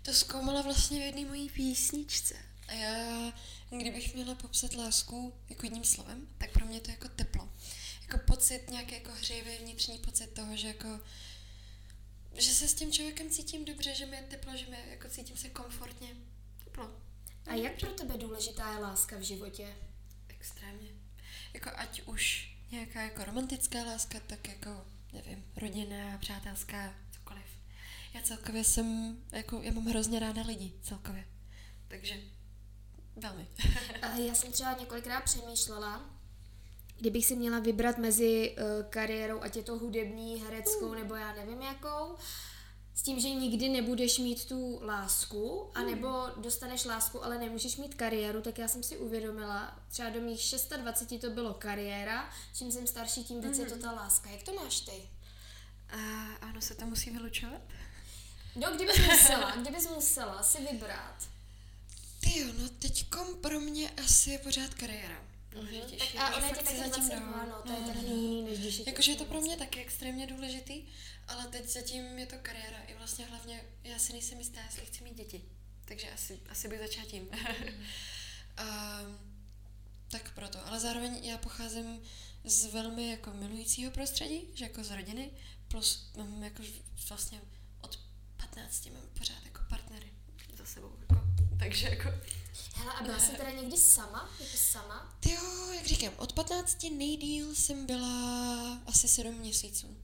to 0.03 0.13
zkoumala 0.13 0.63
vlastně 0.63 0.99
v 1.01 1.03
jedné 1.03 1.25
mojí 1.25 1.49
písničce. 1.51 2.35
A 2.69 2.73
já, 2.73 3.33
kdybych 3.71 4.15
měla 4.15 4.35
popsat 4.35 4.75
lásku 4.75 5.35
jako 5.49 5.67
jedním 5.67 5.85
slovem, 5.85 6.29
tak 6.39 6.53
pro 6.53 6.67
mě 6.67 6.81
to 6.81 6.91
je 6.91 6.95
jako 6.95 7.09
teplo. 7.09 7.53
Jako 8.03 8.19
pocit, 8.19 8.71
nějaký 8.71 8.95
jako 8.95 9.13
hřejivý 9.13 9.59
vnitřní 9.59 9.99
pocit 9.99 10.27
toho, 10.27 10.57
že 10.57 10.69
jako 10.69 11.01
že 12.39 12.55
se 12.55 12.69
s 12.69 12.75
tím 12.75 12.93
člověkem 12.93 13.31
cítím 13.31 13.65
dobře, 13.65 13.95
že 13.95 14.07
mi 14.07 14.17
je 14.17 14.23
teplo, 14.23 14.57
že 14.57 14.67
mi 14.67 14.77
jako 14.91 15.09
cítím 15.09 15.37
se 15.37 15.49
komfortně. 15.49 16.09
Teplo. 16.65 16.91
A 17.47 17.55
jak 17.55 17.81
pro 17.81 17.91
tebe 17.91 18.19
důležitá 18.19 18.73
je 18.73 18.79
láska 18.79 19.17
v 19.17 19.23
životě? 19.23 19.77
Extrémně. 20.29 20.89
Jako 21.55 21.71
ať 21.77 22.03
už 22.07 22.55
nějaká 22.71 23.03
jako 23.03 23.25
romantická 23.25 23.83
láska, 23.85 24.21
tak 24.21 24.49
jako, 24.49 24.87
nevím, 25.13 25.45
rodinná, 25.57 26.19
přátelská, 26.19 26.95
cokoliv. 27.11 27.45
Já 28.15 28.23
celkově 28.23 28.65
jsem, 28.65 29.19
jako, 29.33 29.63
já 29.63 29.73
mám 29.73 29.87
hrozně 29.87 30.19
ráda 30.21 30.43
lidi, 30.43 30.73
celkově. 30.83 31.29
Takže 31.89 32.21
velmi. 33.21 33.49
Já 34.27 34.35
jsem 34.35 34.53
třeba 34.53 34.77
několikrát 34.81 35.25
přemýšlela, 35.25 36.11
kdybych 36.99 37.27
si 37.27 37.37
měla 37.37 37.59
vybrat 37.59 37.99
mezi 37.99 38.57
uh, 38.57 38.91
kariérou, 38.91 39.41
ať 39.41 39.57
je 39.57 39.63
to 39.63 39.79
hudební, 39.79 40.43
hereckou 40.43 40.95
nebo 40.95 41.15
já 41.15 41.35
nevím 41.35 41.63
jakou, 41.63 42.17
s 42.95 43.03
tím, 43.03 43.21
že 43.21 43.31
nikdy 43.31 43.69
nebudeš 43.69 44.19
mít 44.19 44.45
tu 44.45 44.81
lásku, 44.83 45.71
anebo 45.75 46.27
dostaneš 46.37 46.85
lásku, 46.85 47.25
ale 47.25 47.39
nemůžeš 47.39 47.77
mít 47.77 47.95
kariéru, 47.95 48.41
tak 48.41 48.59
já 48.59 48.69
jsem 48.69 48.83
si 48.83 48.97
uvědomila, 48.97 49.81
třeba 49.89 50.11
do 50.11 50.21
mých 50.21 50.55
26 50.77 51.21
to 51.21 51.31
bylo 51.31 51.55
kariéra, 51.55 52.31
čím 52.55 52.73
jsem 52.73 52.87
starší, 52.87 53.25
tím 53.25 53.41
víc 53.41 53.59
je 53.59 53.67
to 53.67 53.79
ta 53.79 53.93
láska. 53.93 54.31
Jak 54.31 54.43
to 54.43 54.53
máš 54.53 54.81
ty? 54.81 55.09
A 55.89 55.97
ano, 56.41 56.61
se 56.61 56.75
to 56.75 56.87
musí 56.87 57.11
vylučovat? 57.11 57.61
No, 58.57 58.77
kdybys 58.77 59.07
musela, 59.07 59.57
kdybys 59.57 59.89
musela 59.89 60.43
si 60.43 60.67
vybrat. 60.73 61.29
Ty 62.29 62.39
jo, 62.39 62.53
no 62.59 62.69
teďkom 62.69 63.41
pro 63.41 63.61
mě 63.61 63.91
asi 63.91 64.31
je 64.31 64.39
pořád 64.39 64.75
kariéra. 64.75 65.25
Tak 65.51 66.17
a 66.19 66.37
ona 66.37 66.47
je 66.47 66.53
ti 66.55 66.65
taky 66.65 66.77
22, 66.77 67.47
no, 67.47 67.63
to 67.63 67.73
je 67.73 67.95
taky 67.95 68.07
jiný, 68.07 68.43
než 68.43 68.59
když 68.59 68.83
Jakože 68.87 69.13
je 69.13 69.17
to 69.17 69.25
pro 69.25 69.39
18. 69.39 69.47
mě 69.47 69.57
taky 69.57 69.81
extrémně 69.81 70.27
důležitý, 70.27 70.83
ale 71.29 71.47
teď 71.47 71.69
zatím 71.69 72.19
je 72.19 72.27
to 72.27 72.37
kariéra 72.43 72.79
i 72.87 72.95
vlastně 72.95 73.25
hlavně, 73.25 73.65
já 73.85 73.99
si 73.99 74.13
nejsem 74.13 74.39
jistá, 74.39 74.61
jestli 74.65 74.87
chci 74.87 75.05
mít 75.05 75.17
děti. 75.17 75.43
Takže 75.85 76.11
asi, 76.11 76.41
asi 76.49 76.69
bych 76.69 76.79
začala 76.79 77.07
tím. 77.07 77.23
um, 77.23 79.19
tak 80.11 80.35
proto. 80.35 80.67
Ale 80.67 80.81
zároveň 80.81 81.25
já 81.25 81.39
pocházím 81.39 82.03
z 82.45 82.67
velmi 82.67 83.11
jako 83.11 83.31
milujícího 83.31 83.91
prostředí, 83.91 84.41
že 84.55 84.65
jako 84.65 84.85
z 84.85 84.91
rodiny, 84.91 85.31
plus 85.69 86.13
mám 86.17 86.43
jako 86.43 86.63
vlastně 87.09 87.41
od 87.81 87.99
15 88.37 88.87
mám 88.87 89.03
pořád 89.19 89.45
jako 89.45 89.61
partnery 89.69 90.13
za 90.59 90.65
sebou. 90.65 91.08
Takže 91.59 91.89
jako 91.89 92.09
Hele, 92.75 92.93
a 92.93 93.03
byla 93.03 93.19
jsi 93.19 93.31
teda 93.33 93.51
někdy 93.51 93.77
sama? 93.77 94.31
Jako 94.41 94.57
sama? 94.57 95.17
Ty 95.21 95.33
jo, 95.33 95.73
jak 95.75 95.87
říkám, 95.87 96.13
od 96.17 96.33
15 96.33 96.83
nejdíl 96.83 97.55
jsem 97.55 97.87
byla 97.87 98.79
asi 98.87 99.09
7 99.09 99.35
měsíců. 99.35 99.97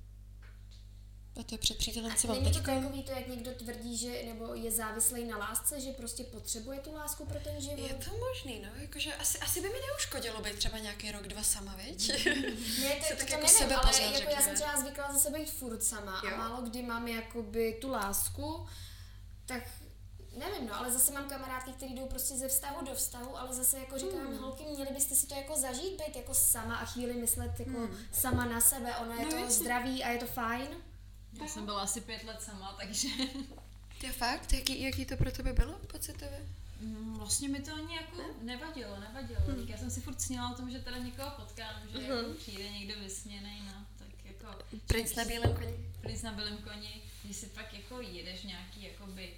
A 1.41 1.43
to 1.43 1.55
je 1.55 1.59
před 1.59 1.79
přítelem, 1.79 2.17
co 2.17 2.29
A 2.29 2.33
mám 2.35 2.43
není 2.43 2.53
to 2.53 2.59
teďka. 2.59 2.75
takový 2.81 3.03
to, 3.03 3.13
jak 3.13 3.29
někdo 3.29 3.51
tvrdí, 3.55 3.97
že 3.97 4.23
nebo 4.27 4.55
je 4.55 4.71
závislý 4.71 5.25
na 5.25 5.37
lásce, 5.39 5.81
že 5.81 5.93
prostě 5.93 6.25
potřebuje 6.25 6.79
tu 6.79 6.93
lásku 6.95 7.27
pro 7.27 7.41
ten 7.41 7.61
život? 7.61 7.79
Je 7.79 7.95
to 7.95 8.11
možný, 8.19 8.63
no, 8.65 8.69
jakože 8.83 9.15
asi, 9.15 9.39
asi 9.39 9.61
by 9.61 9.69
mi 9.69 9.75
neuškodilo 9.91 10.43
být 10.43 10.55
třeba 10.59 10.79
nějaký 10.79 11.13
rok, 11.13 11.29
dva 11.29 11.43
sama, 11.43 11.75
viď? 11.77 12.09
Ne, 12.09 13.01
Se 13.09 13.15
to, 13.15 13.19
tak 13.19 13.27
to 13.27 13.33
jako 13.33 13.35
nevím, 13.35 13.49
sebe 13.49 13.75
ale 13.75 13.87
poznat, 13.91 14.19
jako 14.19 14.31
já 14.31 14.41
jsem 14.43 14.55
třeba 14.55 14.81
zvykla 14.81 15.13
zase 15.13 15.31
být 15.31 15.51
furt 15.51 15.83
sama 15.85 16.23
Jo. 16.25 16.31
a 16.35 16.37
málo 16.37 16.63
kdy 16.63 16.83
mám 16.83 17.09
jakoby 17.09 17.79
tu 17.81 17.91
lásku, 17.91 18.67
tak 19.47 19.63
nevím, 20.39 20.67
no, 20.69 20.75
ale 20.77 20.93
zase 20.93 21.13
mám 21.13 21.29
kamarádky, 21.29 21.73
které 21.73 21.93
jdou 21.93 22.07
prostě 22.07 22.35
ze 22.35 22.49
vztahu 22.49 22.87
do 22.87 22.95
vztahu, 22.95 23.39
ale 23.39 23.55
zase 23.55 23.79
jako 23.79 23.99
říkám, 23.99 24.27
Hmm. 24.27 24.39
holky, 24.39 24.65
měli 24.65 24.91
byste 24.95 25.15
si 25.15 25.27
to 25.27 25.35
jako 25.35 25.57
zažít, 25.57 26.01
být 26.07 26.17
jako 26.17 26.35
sama 26.35 26.77
a 26.77 26.85
chvíli 26.85 27.15
myslet 27.15 27.61
jako 27.61 27.89
sama 28.13 28.45
na 28.45 28.61
sebe, 28.61 28.97
ono 28.97 29.11
je 29.13 29.17
Hmm. 29.19 29.25
No, 29.25 29.31
to 29.31 29.37
jasně. 29.37 29.51
zdraví 29.65 30.05
a 30.05 30.11
je 30.11 30.19
to 30.19 30.27
fajn. 30.27 30.69
Já 31.43 31.49
jsem 31.49 31.65
byla 31.65 31.83
asi 31.83 32.01
pět 32.01 32.25
let 32.25 32.43
sama, 32.43 32.77
takže 32.81 33.09
Ty 34.01 34.09
fakt? 34.09 34.53
Jaký, 34.53 34.83
jaký 34.83 35.05
to 35.07 35.17
pro 35.17 35.33
tebe 35.33 35.53
bylo 35.53 35.73
pocitově? 35.73 36.41
mm, 36.81 37.15
vlastně 37.19 37.49
mi 37.49 37.61
to 37.61 37.75
ani 37.75 37.95
jako 37.97 38.17
nevadilo, 38.43 39.01
nevadilo. 39.01 39.41
Hm. 39.47 39.67
Já 39.69 39.77
jsem 39.79 39.91
si 39.91 40.01
furt 40.01 40.21
sněla 40.21 40.51
o 40.51 40.55
tom, 40.55 40.71
že 40.71 40.79
teda 40.79 40.99
někoho 40.99 41.31
potkám, 41.31 41.75
že 41.93 42.03
jako 42.03 42.31
přijde 42.39 42.71
někdo 42.71 43.01
vysněnej, 43.01 43.61
no, 43.67 43.87
tak 43.99 44.09
jako 44.25 44.59
Princ 44.87 45.15
na 45.15 45.25
bílém 45.25 45.55
koni. 45.55 45.75
princ 46.01 46.23
na 46.23 46.33
bílém 46.33 46.59
koni, 46.59 47.03
když 47.25 47.37
si 47.37 47.47
pak 47.47 47.75
jako 47.75 48.01
jedeš 48.01 48.43
nějaký, 48.43 48.83
jakoby 48.83 49.35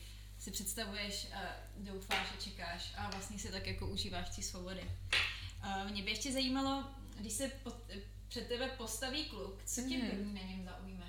si 0.46 0.50
představuješ 0.52 1.26
a 1.35 1.40
doufáš 1.76 2.26
a 2.38 2.40
čekáš 2.40 2.92
a 2.96 3.11
vlastně 3.11 3.38
si 3.38 3.50
tak 3.50 3.66
jako 3.66 3.87
užíváš 3.87 4.37
té 4.37 4.42
svobody. 4.42 4.90
A 5.61 5.85
mě 5.85 6.02
by 6.02 6.11
ještě 6.11 6.32
zajímalo, 6.32 6.85
když 7.18 7.32
se 7.32 7.48
pod, 7.48 7.74
před 8.28 8.48
tebe 8.48 8.68
postaví 8.68 9.24
kluk, 9.24 9.64
co 9.64 9.80
tě 9.88 9.98
Mhm. 9.98 10.11
první 10.11 10.35
na 10.35 10.40
něm 10.42 10.64
zaujme? 10.64 11.06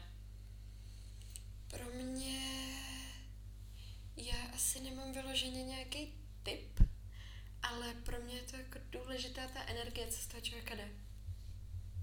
Pro 1.70 1.86
mě... 1.94 2.40
Já 4.18 4.36
asi 4.54 4.80
nemám 4.80 5.14
vyloženě 5.14 5.64
nějaký 5.64 6.14
typ, 6.44 6.80
ale 7.64 7.94
pro 7.94 8.22
mě 8.22 8.36
je 8.36 8.42
to 8.42 8.56
jako 8.56 8.80
důležitá 8.90 9.48
ta 9.48 9.64
energie, 9.64 10.08
co 10.08 10.22
z 10.22 10.28
toho 10.28 10.42
člověka 10.42 10.76
jde. 10.76 10.88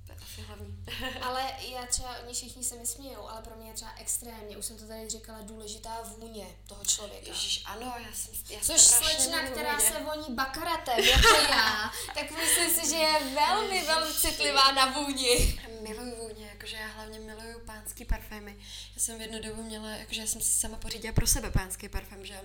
To 0.07 0.13
je 0.13 0.19
asi 0.23 0.41
hlavní. 0.43 0.85
Ale 1.23 1.53
já 1.73 1.87
třeba, 1.87 2.19
oni 2.25 2.35
všichni 2.35 2.65
se 2.65 2.77
mi 2.77 2.87
smějou, 2.87 3.29
ale 3.29 3.43
pro 3.43 3.57
mě 3.57 3.69
je 3.69 3.75
třeba 3.75 3.95
extrémně, 3.99 4.57
už 4.57 4.65
jsem 4.65 4.79
to 4.79 4.87
tady 4.87 5.11
říkala, 5.11 5.41
důležitá 5.41 6.03
vůně 6.03 6.47
toho 6.67 6.85
člověka. 6.85 7.29
Ježíš, 7.29 7.63
ano, 7.67 7.95
já 8.09 8.15
jsem... 8.15 8.35
Já 8.51 8.61
Což 8.61 8.81
slečna, 8.81 9.43
která 9.43 9.77
vůně. 9.77 9.91
se 9.91 10.01
voní 10.03 10.35
bakaratem, 10.35 10.99
jako 11.05 11.29
já, 11.51 11.93
tak 12.15 12.31
myslím 12.31 12.71
si, 12.71 12.91
že 12.91 12.97
je 12.97 13.21
velmi, 13.35 13.87
velmi 13.87 14.15
citlivá 14.15 14.73
na 14.73 14.87
vůni. 14.87 15.61
Miluju 15.81 16.17
vůně, 16.17 16.47
jakože 16.47 16.77
já 16.77 16.87
hlavně 16.87 17.21
miluju 17.21 17.61
pánský 17.67 18.05
parfémy. 18.05 18.57
Já 18.95 19.01
jsem 19.01 19.19
v 19.19 19.21
jednu 19.21 19.43
dobu 19.43 19.63
měla, 19.63 19.91
jakože 19.91 20.21
já 20.21 20.27
jsem 20.27 20.41
si 20.41 20.53
sama 20.53 20.77
pořídila 20.77 21.15
pro 21.15 21.27
sebe 21.27 21.51
pánský 21.51 21.89
parfém, 21.89 22.27
že 22.27 22.41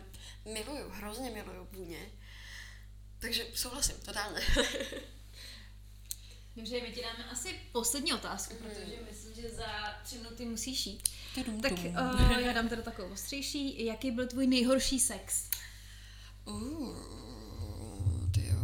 miluju, 0.46 0.90
hrozně 0.90 1.30
miluju 1.30 1.68
vůně. 1.72 2.12
Takže 3.20 3.48
souhlasím, 3.56 3.96
totálně. 4.06 4.42
Dobře, 6.60 6.82
my 6.82 6.92
ti 6.92 7.02
dáme 7.02 7.30
asi 7.32 7.56
poslední 7.72 8.14
otázku, 8.14 8.56
protože 8.56 8.94
myslím, 9.12 9.34
že 9.34 9.50
za 9.50 9.66
tři 10.04 10.18
minuty 10.18 10.46
musíš 10.46 10.86
jít. 10.86 11.04
Tudum, 11.36 11.62
Tak 11.62 11.72
uh, 11.72 12.40
já 12.40 12.54
dám 12.54 12.70
teda 12.70 12.82
takovou 12.82 13.14
ostřejší. 13.14 13.86
Jaký 13.86 14.12
byl 14.12 14.28
tvůj 14.28 14.48
nejhorší 14.48 15.00
sex? 15.00 15.50
Uh, 16.46 16.96
ty 18.32 18.48
jo, 18.48 18.58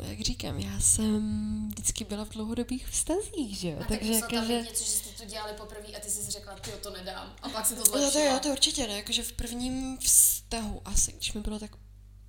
jak 0.00 0.20
říkám, 0.20 0.58
já 0.58 0.80
jsem 0.80 1.68
vždycky 1.68 2.04
byla 2.04 2.24
v 2.24 2.28
dlouhodobých 2.28 2.88
vztazích, 2.88 3.58
že 3.58 3.68
jo, 3.68 3.78
A 3.80 3.84
takže 3.84 4.12
tak 4.12 4.30
tam 4.30 4.34
jakože... 4.50 4.62
něco, 4.62 4.84
že 4.84 4.90
jste 4.90 5.10
to 5.10 5.24
dělali 5.24 5.52
poprvé 5.52 5.88
a 5.96 6.00
ty 6.00 6.10
jsi 6.10 6.30
řekla, 6.30 6.54
ty 6.54 6.70
to 6.70 6.90
nedám. 6.90 7.36
A 7.42 7.48
pak 7.48 7.66
se 7.66 7.74
to 7.74 7.98
No 7.98 8.10
to 8.10 8.18
jo, 8.18 8.38
to 8.42 8.48
určitě 8.48 8.86
ne, 8.86 8.96
jakože 8.96 9.22
v 9.22 9.32
prvním 9.32 9.98
vztahu 9.98 10.80
asi, 10.84 11.12
když 11.12 11.32
mi 11.32 11.40
bylo 11.40 11.58
tak 11.58 11.70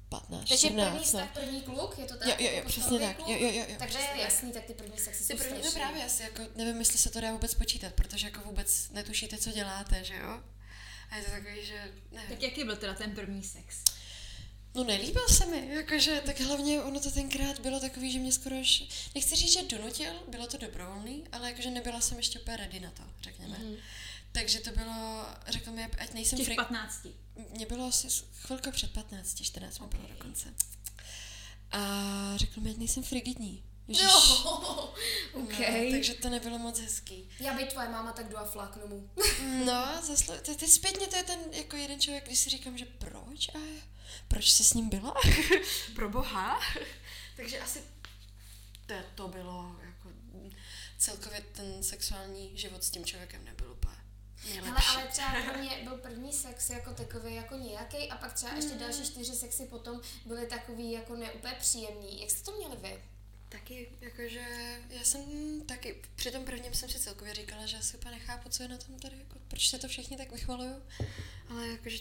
15, 0.09 0.49
Takže 0.49 0.67
první 0.67 0.81
14, 0.83 1.05
vztah, 1.05 1.21
ne. 1.35 1.41
první 1.41 1.61
kluk, 1.61 1.97
je 1.97 2.05
to 2.05 2.17
tak? 2.17 2.27
Jo, 2.27 2.35
jo, 2.39 2.47
jo, 2.49 2.55
Jako 2.55 2.69
přesně 2.69 2.89
první 2.89 3.07
tak, 3.07 3.15
kluk? 3.17 3.29
jo, 3.29 3.37
jo, 3.39 3.51
jo, 3.53 3.65
jo, 3.69 3.75
Takže 3.79 3.97
je 3.97 4.07
tak. 4.07 4.17
jasný, 4.19 4.51
tak 4.51 4.63
ty 4.65 4.73
první 4.73 4.97
sexy 4.97 5.19
Ty 5.19 5.33
jsou 5.33 5.37
první, 5.43 5.63
no 5.65 5.71
právě 5.71 6.05
asi, 6.05 6.23
jako 6.23 6.41
nevím, 6.55 6.79
jestli 6.79 6.97
se 6.97 7.09
to 7.09 7.21
dá 7.21 7.31
vůbec 7.31 7.53
počítat, 7.53 7.93
protože 7.93 8.27
jako 8.27 8.41
vůbec 8.45 8.89
netušíte, 8.89 9.37
co 9.37 9.51
děláte, 9.51 10.03
že 10.03 10.15
jo? 10.15 10.41
A 11.09 11.15
je 11.17 11.23
to 11.23 11.31
takový, 11.31 11.65
že 11.65 11.91
nevím. 12.11 12.29
Tak 12.29 12.41
jaký 12.41 12.63
byl 12.63 12.75
teda 12.75 12.93
ten 12.93 13.11
první 13.11 13.43
sex? 13.43 13.83
No 14.75 14.83
nelíbil 14.83 15.27
se 15.27 15.45
mi, 15.45 15.67
jakože, 15.75 16.21
tak 16.25 16.39
hlavně 16.39 16.81
ono 16.83 16.99
to 16.99 17.11
tenkrát 17.11 17.59
bylo 17.59 17.79
takový, 17.79 18.11
že 18.11 18.19
mě 18.19 18.31
skoro 18.31 18.55
už, 18.55 18.83
nechci 19.15 19.35
říct, 19.35 19.53
že 19.53 19.63
donutil, 19.77 20.11
bylo 20.27 20.47
to 20.47 20.57
dobrovolný, 20.57 21.23
ale 21.31 21.49
jakože 21.49 21.69
nebyla 21.71 22.01
jsem 22.01 22.17
ještě 22.17 22.39
úplně 22.39 22.57
ready 22.57 22.79
na 22.79 22.91
to, 22.91 23.03
řekněme. 23.21 23.57
Mhm. 23.57 23.75
Takže 24.37 24.59
to 24.59 24.71
bylo, 24.71 25.25
řekl 25.47 25.71
mi, 25.71 25.85
ať 25.85 26.13
nejsem 26.13 26.37
Těch 26.37 26.45
free. 26.45 26.55
15. 26.55 27.07
Mně 27.51 27.65
bylo 27.65 27.87
asi 27.87 28.07
chvilku 28.33 28.71
před 28.71 28.93
15, 28.93 29.43
14 29.43 29.79
mi 29.79 29.87
bylo 29.87 30.07
dokonce. 30.07 30.53
A 31.71 31.81
řekl 32.35 32.61
mi, 32.61 32.69
ať 32.69 32.77
nejsem 32.77 33.03
frigidní. 33.03 33.63
Ježiš. 33.87 34.03
No, 34.05 34.93
okay. 35.33 35.85
No, 35.85 35.91
takže 35.91 36.13
to 36.13 36.29
nebylo 36.29 36.57
moc 36.57 36.79
hezký. 36.79 37.29
Já 37.39 37.53
být 37.53 37.69
tvoje 37.69 37.89
máma, 37.89 38.11
tak 38.11 38.29
jdu 38.29 38.37
a 38.37 38.45
fláknu 38.45 38.87
mu. 38.87 39.09
No, 39.65 40.01
zaslo... 40.07 40.37
teď, 40.37 40.57
teď 40.57 40.69
zpětně 40.69 41.07
to 41.07 41.15
je 41.15 41.23
ten 41.23 41.39
jako 41.51 41.75
jeden 41.75 41.99
člověk, 41.99 42.25
když 42.25 42.39
si 42.39 42.49
říkám, 42.49 42.77
že 42.77 42.85
proč 42.85 43.49
a 43.49 43.59
proč 44.27 44.51
jsi 44.51 44.63
s 44.63 44.73
ním 44.73 44.89
byla? 44.89 45.13
Pro 45.95 46.09
boha. 46.09 46.59
takže 47.35 47.59
asi 47.59 47.81
to, 48.85 48.93
to 49.15 49.27
bylo 49.27 49.75
jako 49.85 50.09
celkově 50.97 51.41
ten 51.41 51.83
sexuální 51.83 52.57
život 52.57 52.83
s 52.83 52.89
tím 52.89 53.05
člověkem 53.05 53.45
nebyl 53.45 53.56
úplně 54.51 54.71
ale, 54.71 54.81
ale 54.95 55.07
třeba 55.07 55.31
pro 55.51 55.59
mě 55.59 55.79
byl 55.83 55.97
první 55.97 56.33
sex 56.33 56.69
jako 56.69 56.93
takový 56.93 57.35
jako 57.35 57.55
nějaký 57.55 58.09
a 58.09 58.17
pak 58.17 58.33
třeba 58.33 58.53
ještě 58.53 58.75
další 58.75 59.05
čtyři 59.05 59.35
sexy 59.35 59.65
potom 59.65 60.01
byly 60.25 60.47
takový 60.47 60.91
jako 60.91 61.15
neúplně 61.15 61.55
příjemný. 61.59 62.21
Jak 62.21 62.31
jste 62.31 62.51
to 62.51 62.57
měli 62.57 62.77
vy? 62.81 63.03
Taky, 63.49 63.89
jakože 64.01 64.45
já 64.89 65.03
jsem 65.03 65.21
taky, 65.65 66.01
při 66.15 66.31
tom 66.31 66.45
prvním 66.45 66.73
jsem 66.73 66.89
si 66.89 66.99
celkově 66.99 67.33
říkala, 67.33 67.65
že 67.65 67.77
asi 67.77 67.97
úplně 67.97 68.15
nechápu, 68.15 68.49
co 68.49 68.63
je 68.63 68.69
na 68.69 68.77
tom 68.77 68.99
tady, 68.99 69.17
jako, 69.17 69.39
proč 69.47 69.69
se 69.69 69.79
to 69.79 69.87
všichni 69.87 70.17
tak 70.17 70.31
vychvalují, 70.31 70.75
ale 71.49 71.67
jakože 71.67 71.97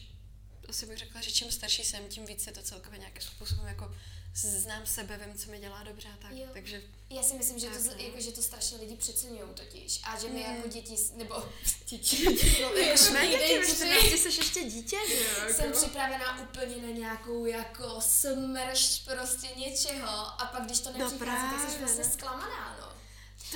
asi 0.69 0.87
bych 0.87 0.99
řekla, 0.99 1.21
že 1.21 1.31
čím 1.31 1.51
starší 1.51 1.85
jsem, 1.85 2.09
tím 2.09 2.27
víc 2.27 2.47
je 2.47 2.53
to 2.53 2.63
celkově 2.63 2.99
nějakým 2.99 3.23
způsobem 3.23 3.67
jako 3.67 3.95
znám 4.39 4.87
sebe, 4.87 5.21
vím, 5.27 5.39
co 5.39 5.51
mi 5.51 5.59
dělá 5.59 5.83
dobře 5.83 6.09
a 6.09 6.23
tak, 6.23 6.33
jo. 6.33 6.47
takže... 6.53 6.83
Já 7.11 7.23
si 7.23 7.35
myslím, 7.35 7.59
že 7.59 7.67
to, 7.67 7.79
no. 7.85 7.93
jako, 8.05 8.21
že 8.21 8.33
to 8.33 8.43
strašně 8.43 8.79
lidi 8.79 8.97
přeceňují 8.97 9.41
totiž 9.55 10.01
a 10.05 10.21
že 10.21 10.29
my 10.29 10.45
mm. 10.49 10.57
jako 10.57 10.69
děti, 10.69 10.97
nebo 11.15 11.35
děti, 11.89 12.25
no, 12.63 12.69
jako 12.73 12.99
jsme 12.99 13.29
děti, 13.29 14.19
jsi 14.19 14.29
ještě 14.29 14.65
dítě, 14.65 14.97
jo? 14.97 15.55
Jsem 15.55 15.67
jako- 15.67 15.79
připravená 15.79 16.41
úplně 16.43 16.77
na 16.77 16.89
nějakou 16.89 17.47
jako 17.47 18.01
smršť 18.01 19.05
prostě 19.05 19.49
něčeho 19.57 20.09
a 20.09 20.51
pak 20.53 20.65
když 20.65 20.81
to 20.81 20.93
no 20.93 20.99
nepřichází, 20.99 21.57
no 21.57 21.63
tak 21.63 21.71
jsi 21.71 21.79
vlastně 21.79 22.05
zklamaná, 22.05 22.77
no. 22.81 22.86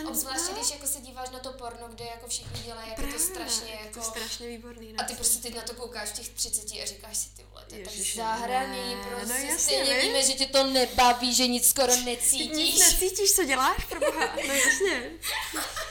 Obzvláště, 0.09 0.53
když 0.53 0.71
jako 0.71 0.87
se 0.87 1.01
díváš 1.01 1.31
na 1.31 1.39
to 1.39 1.53
porno, 1.53 1.89
kde 1.89 2.05
jako 2.05 2.29
všichni 2.29 2.61
dělají 2.63 2.89
jako 2.89 3.03
Právě, 3.03 3.19
to 3.19 3.25
strašně 3.25 3.79
jako... 3.85 4.01
To 4.01 4.03
strašně 4.03 4.49
výborný. 4.49 4.95
A 4.99 5.05
ty 5.05 5.15
prostě 5.15 5.43
teď 5.43 5.55
na 5.57 5.63
to 5.63 5.75
koukáš 5.75 6.09
v 6.09 6.13
těch 6.13 6.29
30 6.29 6.71
a 6.83 6.87
říkáš 6.87 7.17
si 7.17 7.29
ty 7.37 7.45
vole, 7.51 7.65
to 7.69 7.75
je 7.75 7.85
tak 7.85 7.95
zahraný, 7.95 8.95
no 8.95 9.03
prostě 9.03 9.27
no, 9.27 9.35
jasně, 9.35 9.59
stejně 9.59 9.95
ne? 9.95 10.01
víme, 10.01 10.23
že 10.23 10.33
tě 10.33 10.47
to 10.47 10.65
nebaví, 10.65 11.35
že 11.35 11.47
nic 11.47 11.69
skoro 11.69 11.97
necítíš. 11.97 12.75
Nic 12.75 12.79
necítíš, 12.79 13.33
co 13.33 13.45
děláš, 13.45 13.85
pro 13.85 14.01
boha, 14.01 14.37
no 14.47 14.55
jasně. 14.55 15.11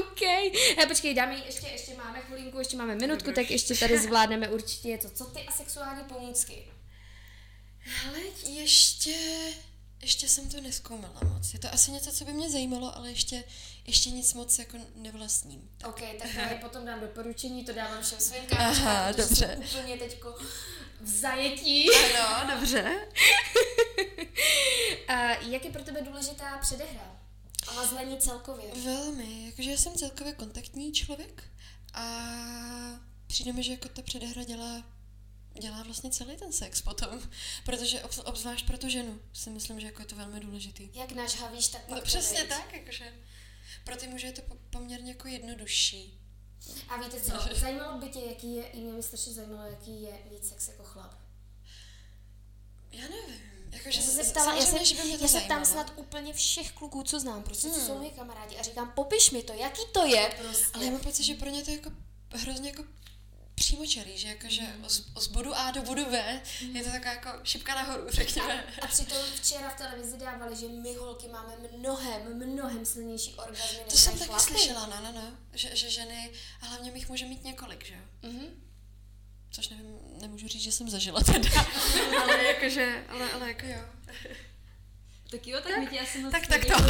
OK. 0.00 0.20
He, 0.78 0.86
počkej, 0.88 1.14
dáme 1.14 1.42
ještě, 1.46 1.66
ještě 1.66 1.94
máme 1.94 2.22
chvilinku, 2.22 2.58
ještě 2.58 2.76
máme 2.76 2.94
minutku, 2.94 3.32
tak 3.32 3.50
ještě 3.50 3.74
tady 3.74 3.98
zvládneme 4.02 4.48
určitě 4.48 4.88
něco. 4.88 5.10
Co 5.10 5.24
ty 5.24 5.40
a 5.40 5.52
sexuální 5.52 6.04
pomůcky? 6.04 6.64
Ale 8.08 8.18
ještě 8.46 9.14
ještě 10.02 10.28
jsem 10.28 10.48
to 10.48 10.60
neskoumala 10.60 11.20
moc. 11.34 11.52
Je 11.52 11.58
to 11.58 11.74
asi 11.74 11.90
něco, 11.90 12.12
co 12.12 12.24
by 12.24 12.32
mě 12.32 12.50
zajímalo, 12.50 12.96
ale 12.96 13.10
ještě, 13.10 13.44
ještě 13.86 14.10
nic 14.10 14.34
moc 14.34 14.58
jako 14.58 14.76
nevlastním. 14.94 15.70
Tak. 15.78 15.90
OK, 15.90 16.00
tak 16.18 16.34
já 16.34 16.58
potom 16.60 16.84
dám 16.84 17.00
doporučení, 17.00 17.64
to 17.64 17.72
dávám 17.72 18.02
všem 18.02 18.20
svým 18.20 18.46
kámoškám, 18.46 18.86
Aha, 18.86 19.12
dobře. 19.12 19.58
úplně 19.64 19.96
teďko 19.96 20.34
v 21.00 21.08
zajetí. 21.08 21.86
Ano, 21.90 22.54
dobře. 22.54 22.94
A 25.08 25.18
jak 25.32 25.64
je 25.64 25.70
pro 25.70 25.82
tebe 25.84 26.02
důležitá 26.02 26.58
předehra? 26.58 27.16
A 27.68 27.72
mazlení 27.72 28.18
celkově? 28.18 28.64
Velmi, 28.84 29.46
jakože 29.46 29.70
já 29.70 29.76
jsem 29.76 29.94
celkově 29.94 30.32
kontaktní 30.32 30.92
člověk 30.92 31.44
a 31.94 32.28
přijde 33.26 33.52
mi, 33.52 33.62
že 33.62 33.72
jako 33.72 33.88
ta 33.88 34.02
předehra 34.02 34.44
dělá 34.44 34.82
dělá 35.60 35.82
vlastně 35.82 36.10
celý 36.10 36.36
ten 36.36 36.52
sex 36.52 36.82
potom, 36.82 37.20
protože 37.64 38.02
obzvlášť 38.02 38.66
pro 38.66 38.78
tu 38.78 38.88
ženu 38.88 39.20
si 39.32 39.50
myslím, 39.50 39.80
že 39.80 39.86
jako 39.86 40.02
je 40.02 40.06
to 40.06 40.16
velmi 40.16 40.40
důležitý. 40.40 40.90
Jak 40.94 41.12
nažhavíš, 41.12 41.68
tak 41.68 41.88
No 41.88 42.00
přesně 42.00 42.42
být. 42.42 42.48
tak, 42.48 42.72
jakože 42.72 43.12
pro 43.84 43.96
ty 43.96 44.08
muže 44.08 44.26
je 44.26 44.32
to 44.32 44.42
poměrně 44.70 45.12
jako 45.12 45.28
jednodušší. 45.28 46.20
A 46.88 46.96
víte 46.96 47.20
co, 47.20 47.32
zajímalo 47.60 47.98
by 47.98 48.08
tě, 48.08 48.20
jaký 48.20 48.54
je, 48.54 48.66
i 48.66 48.80
mě 48.80 48.92
by 48.92 49.02
strašně 49.02 49.32
zajímalo, 49.32 49.70
jaký 49.70 50.02
je 50.02 50.12
mít 50.30 50.44
sex 50.44 50.68
jako 50.68 50.82
chlap. 50.84 51.14
Já 52.92 53.02
nevím. 53.08 53.54
Jako, 53.70 53.90
že 53.90 54.00
já 54.00 54.06
se 54.06 54.24
ptala, 54.24 54.54
já, 54.54 54.66
se, 54.66 54.76
já 55.20 55.28
se 55.28 55.40
tam 55.40 55.64
snad 55.64 55.92
úplně 55.96 56.32
všech 56.32 56.72
kluků, 56.72 57.02
co 57.02 57.20
znám, 57.20 57.42
prostě, 57.42 57.68
hmm. 57.68 57.76
co 57.76 57.86
jsou 57.86 57.98
moji 57.98 58.10
kamarádi 58.10 58.56
a 58.56 58.62
říkám, 58.62 58.92
popiš 58.92 59.30
mi 59.30 59.42
to, 59.42 59.52
jaký 59.52 59.82
to 59.92 60.06
je 60.06 60.34
prostě. 60.42 60.66
Ale 60.74 60.84
já 60.84 60.90
mám 60.90 61.00
pocit, 61.00 61.22
že 61.22 61.34
pro 61.34 61.50
ně 61.50 61.62
to 61.62 61.70
je 61.70 61.76
jako 61.76 61.92
hrozně 62.32 62.70
jako 62.70 62.84
přímočarý, 63.64 64.18
že 64.18 64.28
jakože 64.28 64.62
mm. 64.62 64.88
z, 65.16 65.26
bodu 65.26 65.54
A 65.54 65.70
do 65.70 65.82
bodu 65.82 66.04
B 66.04 66.40
mm. 66.62 66.76
je 66.76 66.84
to 66.84 66.90
taková 66.90 67.10
jako 67.10 67.30
šipka 67.44 67.74
nahoru, 67.74 68.04
řekněme. 68.08 68.64
A, 68.82 68.84
a 68.84 68.86
přitom 68.86 69.18
včera 69.34 69.70
v 69.70 69.76
televizi 69.76 70.18
dávali, 70.18 70.56
že 70.56 70.68
my 70.68 70.94
holky 70.94 71.28
máme 71.28 71.52
mnohem, 71.78 72.36
mnohem 72.36 72.84
silnější 72.84 73.34
orgazmy 73.34 73.78
To 73.90 73.96
jsem 73.96 74.12
taky 74.12 74.24
chlapy. 74.24 74.42
slyšela, 74.42 74.86
no, 74.86 75.00
no, 75.02 75.12
no, 75.12 75.36
že, 75.52 75.76
že 75.76 75.90
ženy, 75.90 76.30
a 76.60 76.66
hlavně 76.66 76.90
mých 76.90 77.08
může 77.08 77.26
mít 77.26 77.44
několik, 77.44 77.86
že 77.86 77.94
jo? 77.94 78.30
Mm-hmm. 78.30 78.48
Což 79.50 79.68
nevím, 79.68 79.98
nemůžu 80.20 80.48
říct, 80.48 80.62
že 80.62 80.72
jsem 80.72 80.90
zažila 80.90 81.20
teda, 81.20 81.50
ale 82.22 82.44
jakože, 82.44 83.04
ale, 83.08 83.30
ale 83.30 83.48
jako 83.48 83.66
jo. 83.66 83.84
Tak 85.30 85.46
jo, 85.46 85.60
tak, 85.62 85.72
tak 85.72 85.80
my 85.80 85.86
ti 85.86 86.00
asi 86.00 86.18
moc 86.18 86.32
tak, 86.32 86.46
tak 86.46 86.64
to. 86.64 86.74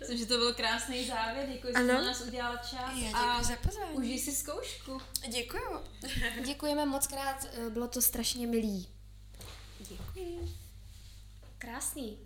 Myslím, 0.00 0.18
že 0.18 0.26
to 0.26 0.38
byl 0.38 0.54
krásný 0.54 1.06
závěr, 1.06 1.48
děkuji, 1.52 1.72
že 1.76 1.82
jsi 1.82 1.86
nás 1.86 2.20
udělala 2.20 2.56
čas. 2.56 2.92
Já 2.96 3.18
a 3.18 3.42
za 3.42 3.56
pozvání. 3.56 3.96
Užij 3.96 4.18
si 4.18 4.32
zkoušku. 4.32 5.00
Děkuji. 5.28 5.84
Děkujeme 6.44 6.86
moc 6.86 7.06
krát, 7.06 7.46
bylo 7.70 7.88
to 7.88 8.02
strašně 8.02 8.46
milý. 8.46 8.88
Děkuji. 9.78 10.54
Krásný. 11.58 12.18